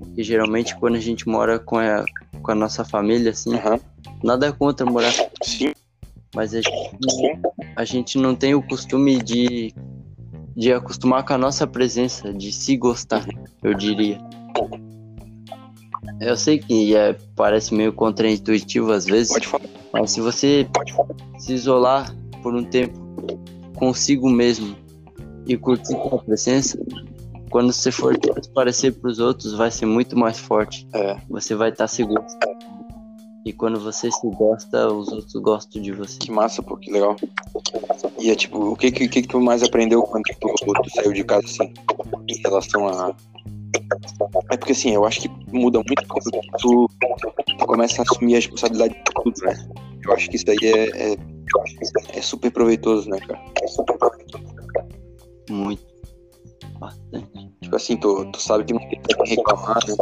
[0.00, 2.04] Porque geralmente quando a gente mora com a,
[2.42, 3.80] com a nossa família, assim, Aham.
[4.22, 5.12] nada contra morar,
[5.42, 5.72] Sim.
[6.34, 7.40] mas a gente,
[7.76, 9.72] a gente não tem o costume de,
[10.54, 13.26] de acostumar com a nossa presença, de se gostar,
[13.62, 14.18] eu diria.
[16.20, 19.64] Eu sei que é, parece meio contraintuitivo às vezes, Pode falar.
[19.92, 20.66] mas se você
[21.38, 22.98] se isolar por um tempo
[23.76, 24.76] consigo mesmo
[25.46, 26.78] e curtir a presença,
[27.50, 30.88] quando você for transparecer para os outros, vai ser muito mais forte.
[30.94, 31.16] É.
[31.28, 32.24] Você vai estar seguro.
[33.44, 36.16] E quando você se gosta, os outros gostam de você.
[36.18, 37.16] Que massa, pô, que legal.
[38.20, 41.44] E é tipo, o que que, que, tu mais aprendeu quando tu saiu de casa,
[41.44, 41.74] assim,
[42.28, 43.14] em relação a.
[44.50, 46.88] É porque assim, eu acho que muda muito quando tu,
[47.58, 49.54] tu começa a assumir a responsabilidade de tudo, né?
[50.04, 51.16] Eu acho que isso aí é, é,
[52.14, 53.40] é super proveitoso, né, cara?
[53.62, 54.44] É super proveitoso.
[55.50, 55.92] Muito.
[56.78, 57.52] Bastante.
[57.62, 59.94] Tipo assim, tu, tu sabe que não tem que reclamar, né?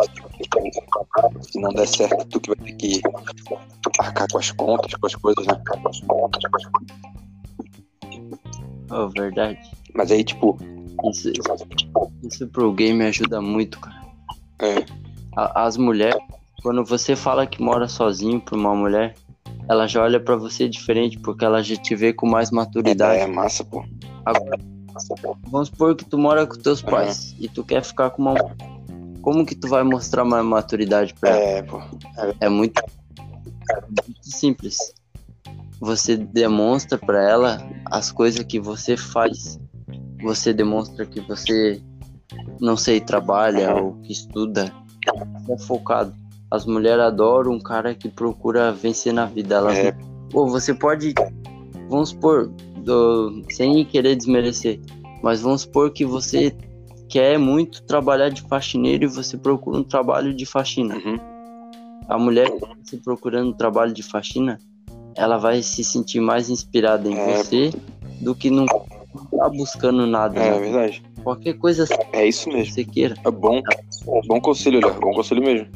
[1.43, 3.01] Se não der certo, tu que vai ter que
[3.99, 5.63] arcar com as contas, com as coisas, né?
[8.91, 9.59] Oh, verdade.
[9.95, 10.57] Mas aí, tipo,
[11.11, 11.33] Isso,
[12.23, 14.00] isso pro game ajuda muito, cara.
[14.63, 14.85] É,
[15.37, 16.21] A- As mulheres,
[16.63, 19.15] quando você fala que mora sozinho pra uma mulher,
[19.69, 23.21] ela já olha pra você diferente, porque ela já te vê com mais maturidade.
[23.23, 23.85] é massa, pô.
[25.51, 28.35] Vamos supor que tu mora com teus pais e tu quer ficar com uma
[29.23, 31.41] Como que tu vai mostrar mais maturidade pra ela?
[31.41, 31.81] É, pô.
[32.41, 32.83] É muito,
[34.07, 34.77] muito simples.
[35.81, 39.59] Você demonstra pra ela as coisas que você faz.
[40.23, 41.81] Você demonstra que você,
[42.61, 43.83] não sei, trabalha Aham.
[43.83, 44.73] ou que estuda.
[45.49, 46.15] É focado.
[46.51, 49.57] As mulheres adoram um cara que procura vencer na vida.
[49.57, 49.97] Elas É,
[50.31, 51.15] Pô, você pode.
[51.89, 52.49] Vamos supor,
[52.85, 54.79] do- sem querer desmerecer,
[55.23, 56.55] mas vamos supor que você
[57.09, 60.95] quer muito trabalhar de faxineiro e você procura um trabalho de faxina.
[60.97, 61.17] uhum.
[62.09, 64.59] A mulher que tá se procurando um trabalho de faxina,
[65.17, 67.37] ela vai se sentir mais inspirada em É.
[67.37, 67.71] você
[68.21, 70.39] do que não tá buscando nada.
[70.41, 70.59] é né?
[70.61, 71.03] verdade.
[71.23, 72.73] Qualquer coisa que É isso mesmo.
[72.75, 73.15] você queira.
[73.25, 73.61] É bom.
[74.27, 74.99] Bom conselho, Léo.
[75.01, 75.69] Bom conselho mesmo.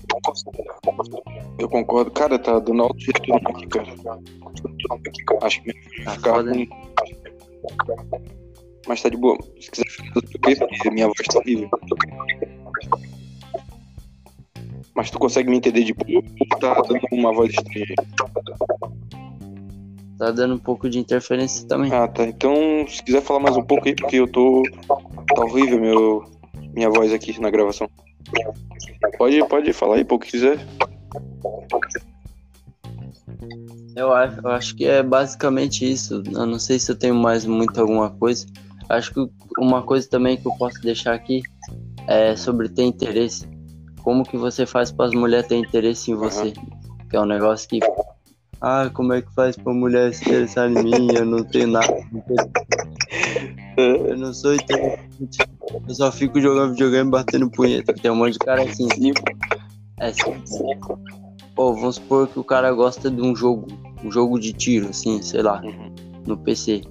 [1.58, 2.10] Eu concordo.
[2.10, 3.86] Cara, tá dando alto retorno aqui, cara.
[5.42, 5.72] Acho que
[6.04, 6.52] Tá ficar foda.
[6.52, 8.24] com...
[8.86, 9.38] Mas tá de boa.
[9.60, 10.20] Se quiser ficar
[10.68, 11.68] porque minha voz tá horrível.
[14.94, 17.86] Mas tu consegue me entender de boa ou tá dando uma voz estranha?
[20.18, 21.92] Tá dando um pouco de interferência também.
[21.92, 22.24] Ah, tá.
[22.24, 22.54] Então,
[22.86, 24.62] se quiser falar mais um pouco aí, porque eu tô.
[25.26, 26.24] Tá horrível meu...
[26.74, 27.88] minha voz aqui na gravação.
[29.18, 30.58] Pode, pode falar aí, pouco que quiser.
[33.96, 36.22] Eu acho, eu acho que é basicamente isso.
[36.32, 38.46] Eu não sei se eu tenho mais muito alguma coisa.
[38.88, 41.42] Acho que uma coisa também que eu posso deixar aqui
[42.08, 43.48] é sobre ter interesse.
[44.02, 46.52] Como que você faz para as mulheres ter interesse em você?
[47.08, 47.80] Que é um negócio que.
[48.60, 51.08] Ah, como é que faz pra mulher se interessar em mim?
[51.14, 51.94] Eu não tenho nada.
[53.76, 55.38] Eu não sou interessante.
[55.88, 57.92] Eu só fico jogando videogame batendo punheta.
[57.92, 58.88] Tem um monte de cara assim.
[59.98, 60.50] É simples.
[61.54, 63.66] Pô, vamos supor que o cara gosta de um jogo,
[64.04, 65.94] um jogo de tiro, assim, sei lá, Uhum.
[66.26, 66.82] no PC.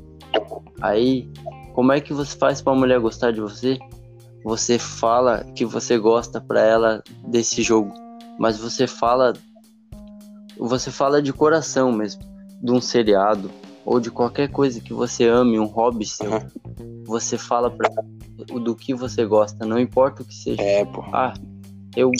[0.82, 1.28] Aí,
[1.74, 3.78] como é que você faz pra mulher gostar de você?
[4.44, 7.94] Você fala que você gosta pra ela desse jogo,
[8.40, 9.34] mas você fala
[10.58, 12.22] você fala de coração mesmo,
[12.62, 13.50] de um seriado
[13.86, 16.32] ou de qualquer coisa que você ame, um hobby seu.
[16.34, 16.48] Aham.
[17.06, 20.62] Você fala pra ela do que você gosta, não importa o que seja.
[20.62, 21.02] É, pô.
[21.14, 21.34] Ah,
[21.96, 22.12] eu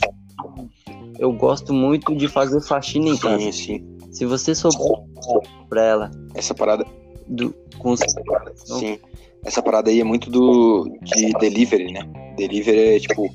[1.20, 3.40] eu gosto muito de fazer faxina em casa.
[3.40, 3.98] Sim, sim.
[4.12, 4.80] Se você souber
[5.70, 6.86] pra ela Essa parada.
[7.28, 8.98] do, com os- Então- Sim.
[9.46, 12.02] Essa parada aí é muito do de delivery, né?
[12.38, 13.30] Delivery é tipo,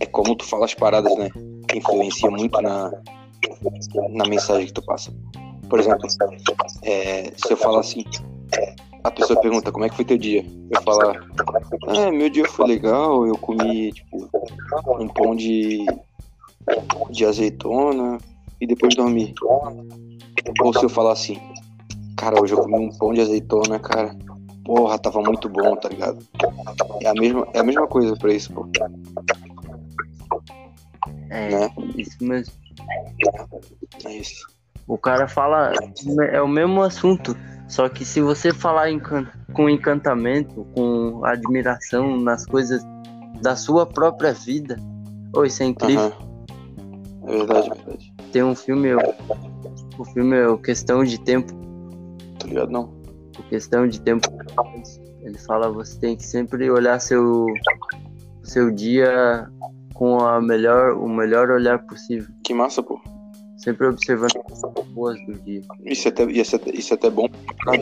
[0.00, 1.28] é como tu fala as paradas, né?
[1.72, 2.90] Influencia muito na,
[4.10, 5.12] na mensagem que tu passa.
[5.70, 6.06] Por exemplo,
[6.82, 8.02] é, se eu falar assim,
[9.04, 10.44] a pessoa pergunta como é que foi teu dia?
[10.70, 11.20] Eu falar,
[11.88, 14.28] ah, meu dia foi legal, eu comi tipo
[14.98, 15.84] um pão de,
[17.10, 18.18] de azeitona
[18.60, 19.34] e depois dormi.
[20.60, 21.40] Ou se eu falar assim,
[22.16, 24.16] cara, hoje eu comi um pão de azeitona, cara.
[24.64, 26.18] Porra, tava muito bom, tá ligado?
[27.00, 28.68] É a mesma, é a mesma coisa pra isso, pô.
[31.30, 31.70] É, Né?
[31.96, 32.54] isso mesmo.
[34.04, 34.46] É isso.
[34.86, 35.72] O cara fala,
[36.30, 37.36] é o mesmo assunto,
[37.72, 42.82] só que se você falar encan- com encantamento, com admiração nas coisas
[43.40, 44.76] da sua própria vida,
[45.34, 46.04] oh, isso é incrível.
[46.06, 46.32] Aham.
[47.24, 48.12] É verdade, é verdade.
[48.30, 51.52] Tem um filme, o- filme é o Questão de Tempo,
[52.38, 52.92] Tá ligado, não?
[53.38, 54.28] o Questão de Tempo,
[55.22, 57.46] ele fala você tem que sempre olhar seu
[58.42, 59.48] seu dia
[59.94, 63.00] com a melhor, o melhor olhar possível, Que massa, pô.
[63.56, 64.32] sempre observando
[64.92, 65.62] boas do dia.
[65.84, 67.28] Isso é até, isso é até, isso é até bom
[67.64, 67.76] pra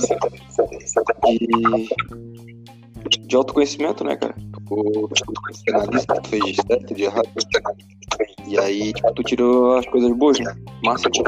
[3.09, 4.35] de, de autoconhecimento, né, cara?
[4.69, 5.25] Tu, tu
[5.69, 7.29] é analista, tu fez de certo, de errado.
[8.47, 10.55] E aí, tipo, tu tirou as coisas boas, né?
[10.85, 11.23] Massa, pô.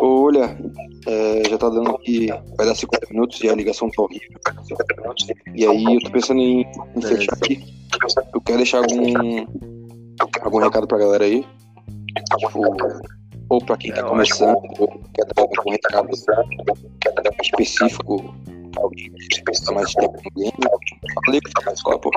[0.00, 0.58] Ô, Olha,
[1.06, 4.38] é, já tá dando aqui, vai dar 50 minutos e a ligação tá horrível.
[5.54, 7.64] E aí eu tô pensando em, em fechar aqui.
[8.32, 9.46] Tu quer deixar algum,
[10.42, 11.46] algum recado pra galera aí?
[12.38, 12.76] Tipo,
[13.48, 16.08] ou pra quem tá começando, ou quer dar um recado
[17.42, 18.34] específico,
[18.76, 20.52] alguém que precisa mais tempo no game,
[21.26, 22.10] falei que tá mais copo.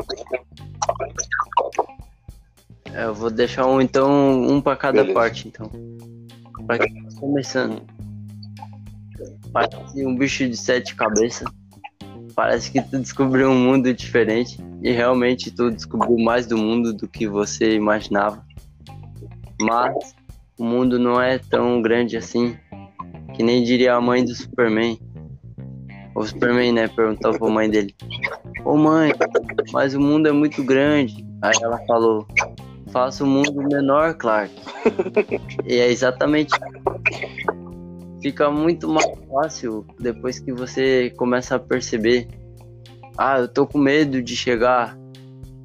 [2.93, 5.13] Eu vou deixar um, então, um pra cada Beleza.
[5.13, 5.69] parte, então.
[6.65, 7.81] Pra quem tá começando.
[9.51, 11.47] Parece um bicho de sete cabeças.
[12.35, 14.57] Parece que tu descobriu um mundo diferente.
[14.81, 18.43] E realmente tu descobriu mais do mundo do que você imaginava.
[19.61, 20.15] Mas
[20.57, 22.57] o mundo não é tão grande assim.
[23.35, 24.99] Que nem diria a mãe do Superman.
[26.15, 26.87] O Superman, né?
[26.87, 27.93] Perguntou pra mãe dele:
[28.65, 29.11] Ô mãe,
[29.71, 31.25] mas o mundo é muito grande.
[31.41, 32.25] Aí ela falou:
[32.91, 34.53] Faça o mundo menor, Clark.
[35.65, 36.51] e é exatamente
[38.21, 42.27] fica muito mais fácil depois que você começa a perceber.
[43.17, 44.97] Ah, eu tô com medo de chegar.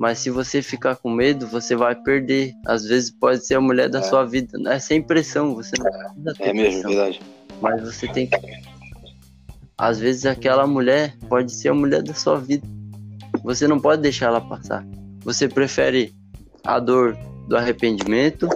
[0.02, 2.52] Mas se você ficar com medo, você vai perder.
[2.66, 4.02] Às vezes pode ser a mulher da é.
[4.02, 4.58] sua vida.
[4.68, 6.90] É sem pressão, você não precisa ter É mesmo, pressão.
[6.90, 7.20] verdade.
[7.60, 8.36] Mas você tem que.
[9.78, 12.66] Às vezes aquela mulher pode ser a mulher da sua vida.
[13.44, 14.84] Você não pode deixar ela passar.
[15.20, 16.12] Você prefere
[16.64, 18.48] a dor do arrependimento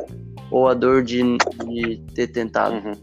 [0.51, 2.75] ou a dor de, de ter tentado?
[2.75, 2.95] Uhum.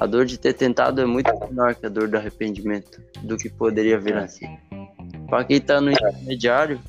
[0.00, 3.48] A dor de ter tentado é muito menor que a dor do arrependimento, do que
[3.48, 4.48] poderia vir assim.
[5.30, 6.80] Para quem tá no intermediário,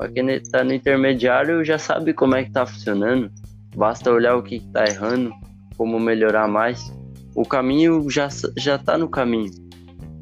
[0.00, 3.30] para quem tá no intermediário já sabe como é que tá funcionando.
[3.76, 5.30] Basta olhar o que tá errando,
[5.76, 6.90] como melhorar mais.
[7.34, 8.26] O caminho já,
[8.56, 9.50] já tá no caminho.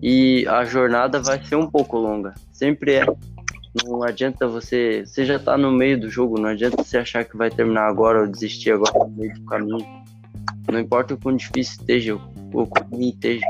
[0.03, 2.35] E a jornada vai ser um pouco longa.
[2.51, 3.07] Sempre é.
[3.85, 5.05] Não adianta você.
[5.07, 8.23] Você já tá no meio do jogo, não adianta você achar que vai terminar agora
[8.23, 9.87] ou desistir agora no meio do caminho
[10.73, 13.47] não importa o quão difícil esteja, o ruim esteja,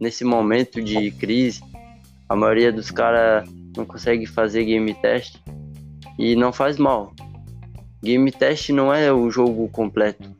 [0.00, 1.60] nesse momento de crise,
[2.28, 3.46] a maioria dos caras
[3.76, 5.43] não consegue fazer game test
[6.18, 7.12] e não faz mal.
[8.02, 10.30] Game test não é o jogo completo.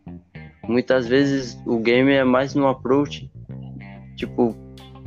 [0.68, 3.30] Muitas vezes o game é mais no approach.
[4.16, 4.54] Tipo,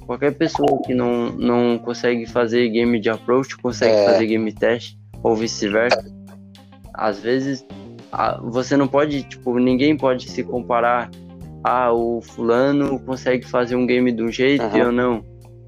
[0.05, 4.05] qualquer pessoa que não, não consegue fazer game de approach consegue é.
[4.05, 6.03] fazer game test, ou vice-versa.
[6.93, 7.65] Às vezes
[8.43, 11.09] você não pode, tipo, ninguém pode se comparar.
[11.63, 14.77] Ah, o fulano consegue fazer um game de um jeito uhum.
[14.77, 15.25] e eu não.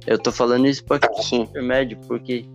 [0.07, 2.45] Eu tô falando isso quem tá intermédio, porque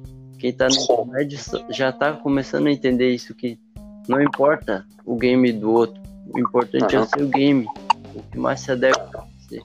[0.45, 1.39] quem tá no intermédio
[1.71, 3.59] já tá começando a entender isso que
[4.07, 5.99] não importa o game do outro.
[6.35, 7.01] O importante uhum.
[7.01, 7.67] é o seu game.
[8.15, 9.63] O que mais se adequa a você.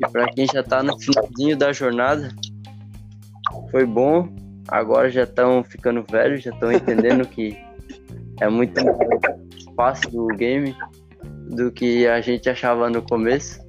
[0.00, 2.34] E para quem já tá no finalzinho da jornada,
[3.70, 4.28] foi bom.
[4.66, 7.56] Agora já estão ficando velhos, já estão entendendo que
[8.40, 8.96] é muito mais
[9.76, 10.76] fácil do game
[11.50, 13.60] do que a gente achava no começo.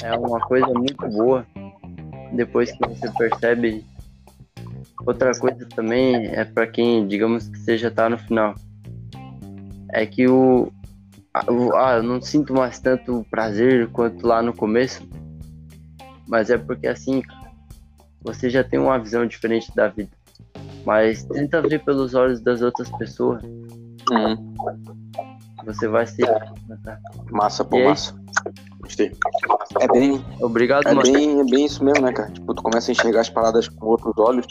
[0.00, 1.44] É uma coisa muito boa
[2.34, 3.84] depois que você percebe.
[5.08, 8.54] Outra coisa também é para quem, digamos que você já tá no final.
[9.90, 10.70] É que o
[11.32, 15.08] ah, eu não sinto mais tanto prazer quanto lá no começo.
[16.26, 17.22] Mas é porque assim,
[18.20, 20.10] você já tem uma visão diferente da vida.
[20.84, 23.42] Mas tenta ver pelos olhos das outras pessoas.
[23.42, 24.54] Uhum.
[25.64, 26.28] Você vai ser.
[27.30, 28.14] Massa, pô, massa.
[28.88, 29.12] Gostei.
[29.80, 30.24] É bem.
[30.40, 32.30] Obrigado, é bem, é bem isso mesmo, né, cara?
[32.30, 34.46] Tipo, tu começa a enxergar as paradas com outros olhos.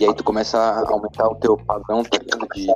[0.00, 2.48] E aí tu começa a aumentar o teu padrão, tá ligado?
[2.54, 2.66] De,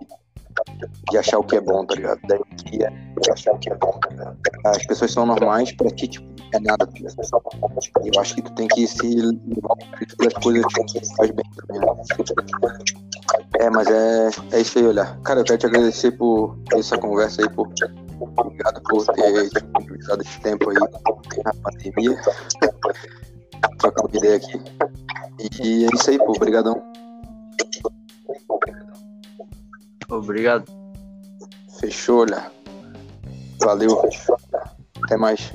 [1.10, 2.20] de achar o que é bom, tá ligado?
[2.28, 4.36] Daí que é de achar o que é bom, tá ligado?
[4.64, 7.16] As pessoas são normais, pra ti, tipo, é nada, tá ligado?
[8.14, 9.76] Eu acho que tu tem que se levar
[10.16, 11.86] pelas coisas que faz bem também, né?
[13.58, 15.18] É, mas é, é isso aí, olhar.
[15.22, 17.68] Cara, eu quero te agradecer por essa conversa aí, por
[18.20, 20.76] obrigado por ter disponibilizado esse tempo aí
[21.44, 22.20] na pandemia.
[23.78, 24.60] Trocar uma ideia aqui.
[25.62, 26.32] E é isso aí, pô.
[26.32, 26.82] Obrigadão.
[30.08, 30.64] Obrigado.
[31.78, 32.50] Fechou, olha.
[33.60, 34.02] Valeu.
[35.04, 35.52] Até mais.